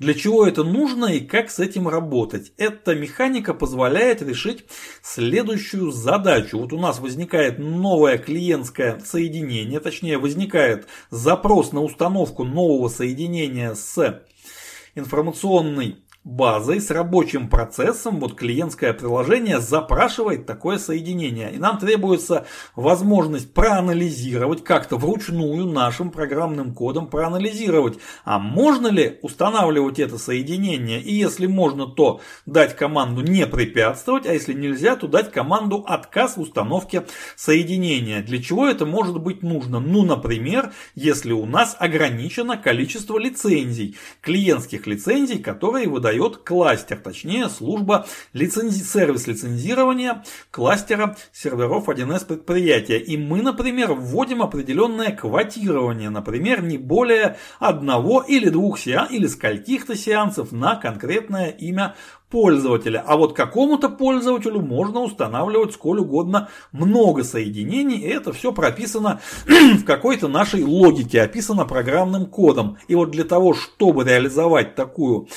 Для 0.00 0.14
чего 0.14 0.46
это 0.46 0.64
нужно 0.64 1.04
и 1.04 1.20
как 1.20 1.50
с 1.50 1.58
этим 1.58 1.86
работать? 1.86 2.52
Эта 2.56 2.94
механика 2.94 3.52
позволяет 3.52 4.22
решить 4.22 4.64
следующую 5.02 5.90
задачу. 5.90 6.58
Вот 6.58 6.72
у 6.72 6.78
нас 6.78 7.00
возникает 7.00 7.58
новое 7.58 8.16
клиентское 8.16 8.98
соединение, 9.00 9.78
точнее 9.78 10.16
возникает 10.16 10.88
запрос 11.10 11.72
на 11.72 11.82
установку 11.82 12.44
нового 12.44 12.88
соединения 12.88 13.74
с 13.74 14.22
информационной 14.94 15.98
базой, 16.22 16.82
с 16.82 16.90
рабочим 16.90 17.48
процессом, 17.48 18.20
вот 18.20 18.34
клиентское 18.34 18.92
приложение 18.92 19.58
запрашивает 19.58 20.44
такое 20.44 20.76
соединение. 20.76 21.50
И 21.52 21.56
нам 21.58 21.78
требуется 21.78 22.46
возможность 22.76 23.54
проанализировать 23.54 24.62
как-то 24.62 24.96
вручную 24.96 25.64
нашим 25.66 26.10
программным 26.10 26.74
кодом, 26.74 27.06
проанализировать, 27.06 27.98
а 28.24 28.38
можно 28.38 28.88
ли 28.88 29.18
устанавливать 29.22 29.98
это 29.98 30.18
соединение. 30.18 31.00
И 31.00 31.14
если 31.14 31.46
можно, 31.46 31.86
то 31.86 32.20
дать 32.44 32.76
команду 32.76 33.22
не 33.22 33.46
препятствовать, 33.46 34.26
а 34.26 34.34
если 34.34 34.52
нельзя, 34.52 34.96
то 34.96 35.06
дать 35.06 35.32
команду 35.32 35.84
отказ 35.88 36.36
в 36.36 36.42
установке 36.42 37.06
соединения. 37.34 38.22
Для 38.22 38.42
чего 38.42 38.68
это 38.68 38.84
может 38.84 39.18
быть 39.18 39.42
нужно? 39.42 39.80
Ну, 39.80 40.04
например, 40.04 40.72
если 40.94 41.32
у 41.32 41.46
нас 41.46 41.76
ограничено 41.78 42.58
количество 42.58 43.16
лицензий, 43.16 43.96
клиентских 44.20 44.86
лицензий, 44.86 45.38
которые 45.38 45.88
выдают 45.88 46.09
выдает 46.10 46.38
кластер, 46.38 46.98
точнее 46.98 47.48
служба 47.48 48.06
лицензи... 48.32 48.82
сервис 48.82 49.26
лицензирования 49.26 50.24
кластера 50.50 51.16
серверов 51.32 51.88
1С 51.88 52.26
предприятия. 52.26 52.98
И 52.98 53.16
мы, 53.16 53.42
например, 53.42 53.92
вводим 53.92 54.42
определенное 54.42 55.12
квотирование, 55.12 56.10
например, 56.10 56.62
не 56.62 56.78
более 56.78 57.36
одного 57.58 58.22
или 58.22 58.48
двух 58.48 58.78
сеансов 58.78 59.12
или 59.12 59.26
скольких-то 59.26 59.96
сеансов 59.96 60.52
на 60.52 60.76
конкретное 60.76 61.50
имя 61.50 61.94
пользователя. 62.30 63.02
А 63.06 63.16
вот 63.16 63.34
какому-то 63.34 63.88
пользователю 63.88 64.60
можно 64.60 65.00
устанавливать 65.00 65.74
сколь 65.74 65.98
угодно 65.98 66.48
много 66.72 67.24
соединений. 67.24 67.98
И 67.98 68.08
это 68.08 68.32
все 68.32 68.52
прописано 68.52 69.20
в 69.46 69.84
какой-то 69.84 70.28
нашей 70.28 70.62
логике, 70.62 71.22
описано 71.22 71.64
программным 71.64 72.26
кодом. 72.26 72.78
И 72.88 72.94
вот 72.94 73.10
для 73.10 73.24
того, 73.24 73.54
чтобы 73.54 74.04
реализовать 74.04 74.74
такую 74.74 75.28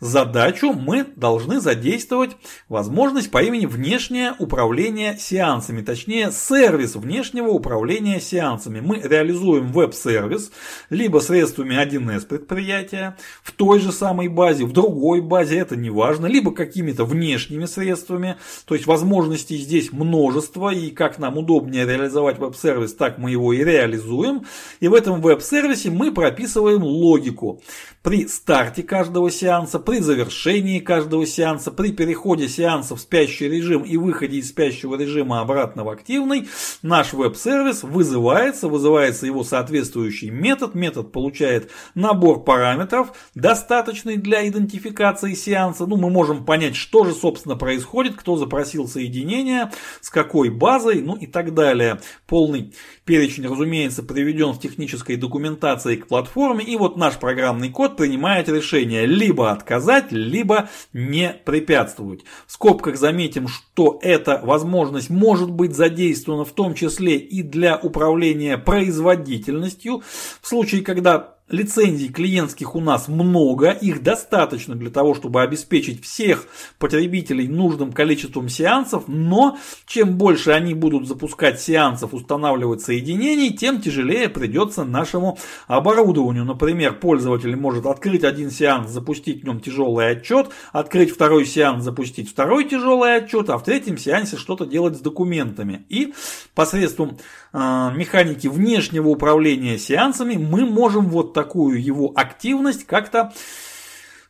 задачу 0.00 0.72
мы 0.72 1.06
должны 1.16 1.60
задействовать 1.60 2.36
возможность 2.68 3.30
по 3.30 3.42
имени 3.42 3.66
внешнее 3.66 4.34
управление 4.38 5.16
сеансами, 5.18 5.82
точнее 5.82 6.32
сервис 6.32 6.96
внешнего 6.96 7.48
управления 7.48 8.20
сеансами. 8.20 8.80
Мы 8.80 9.00
реализуем 9.00 9.72
веб-сервис 9.72 10.50
либо 10.88 11.18
средствами 11.18 11.74
1С 11.74 12.26
предприятия 12.26 13.16
в 13.42 13.52
той 13.52 13.80
же 13.80 13.92
самой 13.92 14.28
базе, 14.28 14.64
в 14.64 14.72
другой 14.72 15.20
базе, 15.20 15.58
это 15.58 15.76
не 15.76 15.90
важно, 15.90 16.26
либо 16.26 16.52
какими-то 16.52 17.04
внешними 17.04 17.66
средствами. 17.66 18.36
То 18.64 18.74
есть 18.74 18.86
возможностей 18.86 19.58
здесь 19.58 19.92
множество 19.92 20.70
и 20.70 20.90
как 20.90 21.18
нам 21.18 21.38
удобнее 21.38 21.86
реализовать 21.86 22.38
веб-сервис, 22.38 22.94
так 22.94 23.18
мы 23.18 23.30
его 23.30 23.52
и 23.52 23.62
реализуем. 23.62 24.46
И 24.80 24.88
в 24.88 24.94
этом 24.94 25.20
веб-сервисе 25.20 25.90
мы 25.90 26.12
прописываем 26.12 26.82
логику. 26.82 27.62
При 28.02 28.26
старте 28.26 28.82
каждого 28.82 29.30
сеанса, 29.30 29.78
при 29.90 29.98
завершении 29.98 30.78
каждого 30.78 31.26
сеанса, 31.26 31.72
при 31.72 31.90
переходе 31.90 32.48
сеанса 32.48 32.94
в 32.94 33.00
спящий 33.00 33.48
режим 33.48 33.82
и 33.82 33.96
выходе 33.96 34.36
из 34.36 34.50
спящего 34.50 34.94
режима 34.94 35.40
обратно 35.40 35.82
в 35.82 35.88
активный, 35.88 36.46
наш 36.80 37.12
веб-сервис 37.12 37.82
вызывается, 37.82 38.68
вызывается 38.68 39.26
его 39.26 39.42
соответствующий 39.42 40.30
метод, 40.30 40.76
метод 40.76 41.10
получает 41.10 41.72
набор 41.96 42.44
параметров, 42.44 43.08
достаточный 43.34 44.16
для 44.16 44.46
идентификации 44.46 45.34
сеанса, 45.34 45.86
ну 45.86 45.96
мы 45.96 46.08
можем 46.08 46.44
понять, 46.44 46.76
что 46.76 47.04
же 47.04 47.12
собственно 47.12 47.56
происходит, 47.56 48.14
кто 48.14 48.36
запросил 48.36 48.86
соединение, 48.86 49.72
с 50.00 50.08
какой 50.08 50.50
базой, 50.50 51.02
ну 51.02 51.16
и 51.16 51.26
так 51.26 51.52
далее. 51.52 51.98
Полный 52.28 52.72
перечень, 53.04 53.48
разумеется, 53.48 54.04
приведен 54.04 54.52
в 54.52 54.60
технической 54.60 55.16
документации 55.16 55.96
к 55.96 56.06
платформе, 56.06 56.64
и 56.64 56.76
вот 56.76 56.96
наш 56.96 57.16
программный 57.16 57.70
код 57.70 57.96
принимает 57.96 58.48
решение 58.48 59.04
либо 59.04 59.50
отказать 59.50 59.79
отказать, 59.80 60.12
либо 60.12 60.68
не 60.92 61.32
препятствовать. 61.44 62.20
В 62.46 62.52
скобках 62.52 62.96
заметим, 62.96 63.48
что 63.48 63.98
эта 64.02 64.40
возможность 64.44 65.10
может 65.10 65.50
быть 65.50 65.74
задействована 65.74 66.44
в 66.44 66.52
том 66.52 66.74
числе 66.74 67.16
и 67.16 67.42
для 67.42 67.76
управления 67.76 68.58
производительностью. 68.58 70.02
В 70.40 70.46
случае, 70.48 70.82
когда 70.82 71.34
Лицензий 71.50 72.08
клиентских 72.08 72.76
у 72.76 72.80
нас 72.80 73.08
много, 73.08 73.70
их 73.70 74.02
достаточно 74.02 74.76
для 74.76 74.90
того, 74.90 75.14
чтобы 75.14 75.42
обеспечить 75.42 76.04
всех 76.04 76.46
потребителей 76.78 77.48
нужным 77.48 77.92
количеством 77.92 78.48
сеансов, 78.48 79.04
но 79.08 79.58
чем 79.84 80.16
больше 80.16 80.52
они 80.52 80.74
будут 80.74 81.08
запускать 81.08 81.60
сеансов, 81.60 82.14
устанавливать 82.14 82.82
соединений, 82.82 83.52
тем 83.52 83.80
тяжелее 83.80 84.28
придется 84.28 84.84
нашему 84.84 85.38
оборудованию. 85.66 86.44
Например, 86.44 86.92
пользователь 86.92 87.56
может 87.56 87.84
открыть 87.84 88.22
один 88.22 88.52
сеанс, 88.52 88.90
запустить 88.90 89.42
в 89.42 89.46
нем 89.46 89.58
тяжелый 89.58 90.10
отчет, 90.10 90.50
открыть 90.72 91.10
второй 91.10 91.46
сеанс, 91.46 91.82
запустить 91.82 92.30
второй 92.30 92.68
тяжелый 92.68 93.16
отчет, 93.16 93.50
а 93.50 93.58
в 93.58 93.64
третьем 93.64 93.98
сеансе 93.98 94.36
что-то 94.36 94.66
делать 94.66 94.96
с 94.96 95.00
документами. 95.00 95.84
И 95.88 96.14
посредством 96.54 97.18
механики 97.52 98.46
внешнего 98.46 99.08
управления 99.08 99.78
сеансами 99.78 100.34
мы 100.34 100.64
можем 100.64 101.08
вот 101.08 101.32
такую 101.32 101.82
его 101.82 102.12
активность 102.14 102.86
как-то 102.86 103.32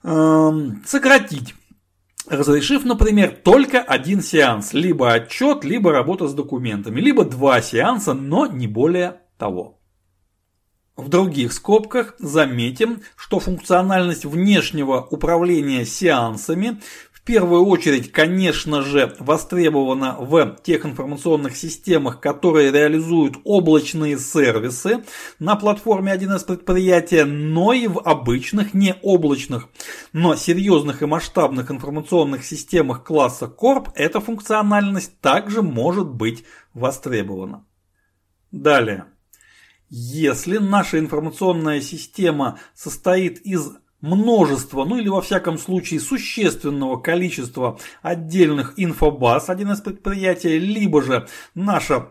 э, 0.02 0.50
сократить. 0.87 1.54
Разрешив, 2.28 2.85
например, 2.85 3.37
только 3.42 3.80
один 3.80 4.22
сеанс, 4.22 4.72
либо 4.72 5.12
отчет, 5.12 5.64
либо 5.64 5.90
работа 5.90 6.28
с 6.28 6.35
документами, 6.35 7.00
либо 7.00 7.24
два 7.24 7.61
сеанса, 7.61 8.14
но 8.14 8.46
не 8.46 8.66
более 8.66 9.22
того. 9.37 9.80
В 10.96 11.09
других 11.09 11.54
скобках 11.54 12.14
заметим, 12.18 13.00
что 13.16 13.40
функциональность 13.40 14.26
внешнего 14.26 15.00
управления 15.00 15.87
сеансами 15.87 16.80
первую 17.30 17.64
очередь, 17.66 18.10
конечно 18.10 18.82
же, 18.82 19.14
востребована 19.20 20.16
в 20.18 20.56
тех 20.64 20.84
информационных 20.84 21.56
системах, 21.56 22.18
которые 22.18 22.72
реализуют 22.72 23.36
облачные 23.44 24.18
сервисы 24.18 25.04
на 25.38 25.54
платформе 25.54 26.12
1С 26.12 26.44
предприятия, 26.44 27.24
но 27.24 27.72
и 27.72 27.86
в 27.86 28.00
обычных, 28.00 28.74
не 28.74 28.96
облачных, 29.02 29.68
но 30.12 30.34
серьезных 30.34 31.02
и 31.02 31.06
масштабных 31.06 31.70
информационных 31.70 32.44
системах 32.44 33.04
класса 33.04 33.44
Corp 33.44 33.90
эта 33.94 34.20
функциональность 34.20 35.20
также 35.20 35.62
может 35.62 36.08
быть 36.08 36.44
востребована. 36.74 37.64
Далее. 38.50 39.04
Если 39.88 40.59
наша 40.59 40.98
информационная 40.98 41.80
система 41.80 42.59
состоит 42.74 43.38
из 43.42 43.70
множество, 44.01 44.84
ну 44.84 44.96
или 44.96 45.09
во 45.09 45.22
всяком 45.22 45.59
случае 45.59 46.01
существенного 46.01 46.96
количества 46.96 47.78
отдельных 48.03 48.74
инфобаз, 48.76 49.48
один 49.48 49.72
из 49.72 49.80
предприятий, 49.80 50.59
либо 50.59 51.03
же 51.03 51.28
наша 51.55 52.11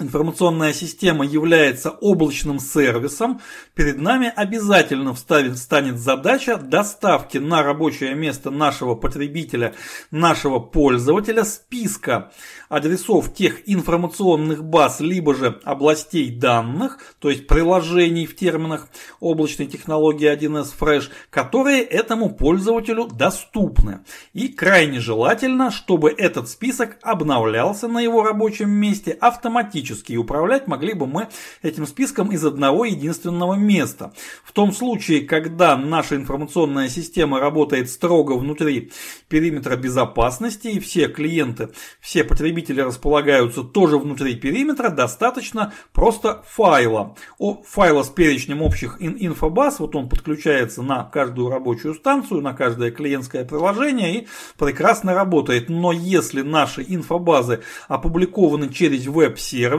информационная 0.00 0.72
система 0.72 1.24
является 1.24 1.90
облачным 1.90 2.58
сервисом, 2.58 3.40
перед 3.74 3.98
нами 3.98 4.32
обязательно 4.34 5.14
вставит, 5.14 5.58
станет 5.58 5.98
задача 5.98 6.56
доставки 6.56 7.38
на 7.38 7.62
рабочее 7.62 8.14
место 8.14 8.50
нашего 8.50 8.94
потребителя, 8.94 9.74
нашего 10.10 10.58
пользователя 10.58 11.44
списка 11.44 12.32
адресов 12.68 13.34
тех 13.34 13.68
информационных 13.68 14.64
баз, 14.64 15.00
либо 15.00 15.34
же 15.34 15.60
областей 15.64 16.30
данных, 16.30 16.98
то 17.18 17.28
есть 17.28 17.46
приложений 17.46 18.26
в 18.26 18.36
терминах 18.36 18.88
облачной 19.18 19.66
технологии 19.66 20.32
1С 20.32 20.72
Fresh, 20.78 21.08
которые 21.30 21.82
этому 21.82 22.30
пользователю 22.30 23.06
доступны. 23.06 24.00
И 24.32 24.48
крайне 24.48 25.00
желательно, 25.00 25.70
чтобы 25.70 26.14
этот 26.16 26.48
список 26.48 26.96
обновлялся 27.02 27.88
на 27.88 28.00
его 28.00 28.22
рабочем 28.22 28.70
месте 28.70 29.12
автоматически. 29.20 29.89
И 30.12 30.16
управлять 30.16 30.66
могли 30.66 30.94
бы 30.94 31.06
мы 31.06 31.28
этим 31.62 31.86
списком 31.86 32.32
из 32.32 32.44
одного 32.44 32.84
единственного 32.84 33.54
места. 33.54 34.12
В 34.44 34.52
том 34.52 34.72
случае, 34.72 35.22
когда 35.22 35.76
наша 35.76 36.16
информационная 36.16 36.88
система 36.88 37.40
работает 37.40 37.90
строго 37.90 38.32
внутри 38.32 38.92
периметра 39.28 39.76
безопасности 39.76 40.68
и 40.68 40.80
все 40.80 41.08
клиенты, 41.08 41.70
все 42.00 42.24
потребители 42.24 42.80
располагаются 42.80 43.62
тоже 43.62 43.98
внутри 43.98 44.34
периметра, 44.34 44.90
достаточно 44.90 45.72
просто 45.92 46.42
файла. 46.46 47.16
О, 47.38 47.62
файла 47.66 48.02
с 48.02 48.08
перечнем 48.08 48.62
общих 48.62 48.96
инфобаз, 49.00 49.80
вот 49.80 49.96
он 49.96 50.08
подключается 50.08 50.82
на 50.82 51.04
каждую 51.04 51.50
рабочую 51.50 51.94
станцию, 51.94 52.40
на 52.40 52.52
каждое 52.52 52.90
клиентское 52.90 53.44
приложение 53.44 54.14
и 54.14 54.28
прекрасно 54.58 55.14
работает. 55.14 55.68
Но 55.68 55.92
если 55.92 56.42
наши 56.42 56.84
инфобазы 56.86 57.62
опубликованы 57.88 58.68
через 58.68 59.06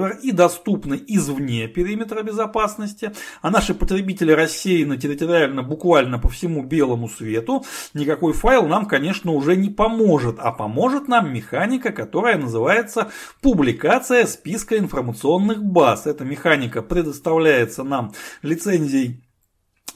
веб-сервер 0.02 0.20
и 0.22 0.32
доступны 0.32 1.02
извне 1.08 1.68
периметра 1.68 2.24
безопасности, 2.24 3.12
а 3.42 3.50
наши 3.50 3.74
потребители 3.74 4.32
рассеяны 4.32 4.98
территориально 4.98 5.64
буквально 5.64 6.20
по 6.20 6.30
всему 6.30 6.64
белому 6.64 7.10
свету, 7.10 7.64
никакой 7.94 8.34
файл 8.34 8.68
нам, 8.68 8.86
конечно, 8.86 9.32
уже 9.32 9.56
не 9.56 9.70
поможет, 9.70 10.38
а 10.40 10.52
поможет 10.52 11.08
нам 11.08 11.34
механика, 11.34 11.92
которая 11.92 12.38
называется 12.38 13.12
публикация 13.42 14.26
списка 14.26 14.78
информационных 14.78 15.64
баз. 15.64 16.08
Эта 16.08 16.24
механика 16.24 16.82
предоставляется 16.82 17.84
нам 17.84 18.14
лицензией 18.42 19.24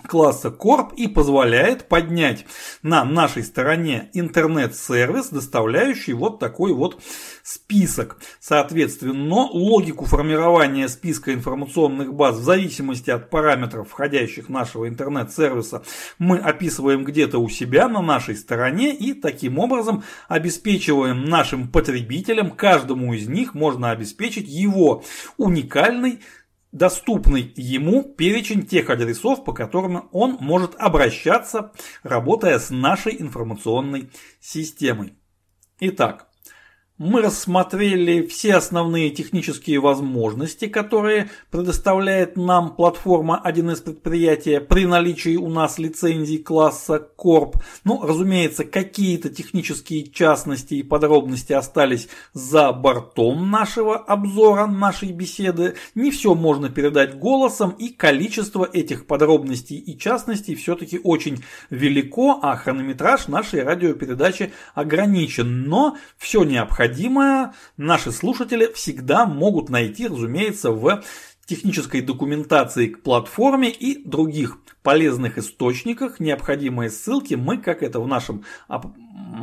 класса 0.06 0.48
Corp 0.48 0.96
и 0.96 1.08
позволяет 1.08 1.88
поднять 1.88 2.46
на 2.82 3.04
нашей 3.04 3.44
стороне 3.44 4.10
интернет-сервис, 4.14 5.30
доставляющий 5.30 6.14
вот 6.14 6.40
такой 6.40 6.74
вот 6.74 7.02
список. 7.44 8.18
Соответственно, 8.40 9.48
логику 9.52 10.06
формирования 10.06 10.88
списка 10.88 11.34
информационных 11.34 12.14
баз 12.14 12.38
в 12.38 12.44
зависимости 12.44 13.10
от 13.10 13.30
параметров 13.30 13.90
входящих 13.90 14.50
нашего 14.50 14.88
интернет-сервиса 14.88 15.84
мы 16.18 16.38
описываем 16.38 17.04
где-то 17.04 17.40
у 17.40 17.50
себя 17.50 17.88
на 17.88 18.02
нашей 18.02 18.36
стороне 18.36 18.96
и 18.96 19.14
таким 19.14 19.60
образом 19.60 20.04
обеспечиваем 20.28 21.26
нашим 21.26 21.68
потребителям, 21.68 22.52
каждому 22.52 23.14
из 23.14 23.28
них 23.28 23.54
можно 23.54 23.92
обеспечить 23.92 24.48
его 24.48 25.04
уникальный 25.38 26.20
доступный 26.76 27.54
ему 27.56 28.04
перечень 28.04 28.66
тех 28.66 28.90
адресов, 28.90 29.46
по 29.46 29.54
которым 29.54 30.10
он 30.12 30.38
может 30.42 30.76
обращаться, 30.76 31.72
работая 32.04 32.60
с 32.60 32.70
нашей 32.70 33.20
информационной 33.22 34.12
системой. 34.42 35.14
Итак, 35.80 36.28
мы 36.98 37.22
рассмотрели 37.22 38.26
все 38.26 38.56
основные 38.56 39.10
технические 39.10 39.80
возможности, 39.80 40.68
которые 40.68 41.30
предоставляет 41.52 42.38
нам 42.38 42.74
платформа 42.74 43.42
1С 43.44 43.84
предприятия 43.84 44.62
при 44.62 44.86
наличии 44.86 45.36
у 45.36 45.50
нас 45.50 45.78
лицензий 45.78 46.38
класса 46.38 47.06
Corp. 47.18 47.56
Ну, 47.84 48.02
разумеется, 48.02 48.64
какие-то 48.64 49.30
технические 49.30 50.08
частности 50.10 50.76
и 50.76 50.84
подробности 50.84 51.52
остались 51.52 52.08
за 52.34 52.72
бортом 52.72 53.52
нашего 53.52 53.98
обзора, 53.98 54.66
нашей 54.66 55.12
беседы. 55.12 55.76
Не 55.96 56.12
все 56.12 56.34
можно 56.34 56.70
передать 56.70 57.20
голосом, 57.20 57.72
и 57.72 57.90
количество 57.90 58.70
этих 58.72 59.06
подробностей 59.06 59.78
и 59.78 59.98
частностей 59.98 60.56
все-таки 60.56 61.02
очень 61.04 61.44
велико, 61.70 62.40
а 62.42 62.56
хронометраж 62.56 63.28
нашей 63.28 63.64
радиопередачи 63.64 64.54
ограничен. 64.76 65.64
Но 65.64 65.98
все 66.18 66.46
необходимо 66.46 66.85
необходимое 66.86 67.54
наши 67.78 68.12
слушатели 68.12 68.72
всегда 68.74 69.26
могут 69.26 69.70
найти, 69.70 70.08
разумеется, 70.08 70.72
в 70.72 71.04
технической 71.46 72.02
документации 72.02 72.88
к 72.88 73.02
платформе 73.02 73.70
и 73.70 74.04
других 74.04 74.58
полезных 74.84 75.38
источниках. 75.38 76.20
Необходимые 76.20 76.90
ссылки 76.90 77.36
мы, 77.36 77.58
как 77.58 77.84
это 77.84 78.00
в 78.00 78.08
нашем 78.08 78.44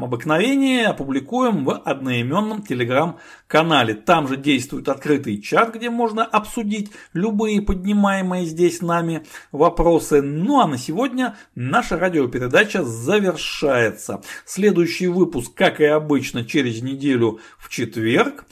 обыкновении, 0.03 0.85
опубликуем 0.85 1.65
в 1.65 1.73
одноименном 1.73 2.63
телеграм-канале. 2.63 3.95
Там 3.95 4.29
же 4.29 4.37
действует 4.37 4.89
открытый 4.89 5.41
чат, 5.41 5.75
где 5.75 5.91
можно 5.91 6.25
обсудить 6.25 6.91
любые 7.13 7.63
поднимаемые 7.63 8.47
здесь 8.47 8.83
нами 8.83 9.25
вопросы. 9.51 10.23
Ну 10.23 10.61
а 10.61 10.67
на 10.67 10.79
сегодня 10.79 11.37
наша 11.55 11.99
радиопередача 11.99 12.85
завершается. 12.85 14.23
Следующий 14.45 15.09
выпуск, 15.09 15.53
как 15.55 15.81
и 15.81 15.85
обычно, 15.85 16.45
через 16.45 16.83
неделю 16.83 17.41
в 17.59 17.69
четверг. 17.69 18.45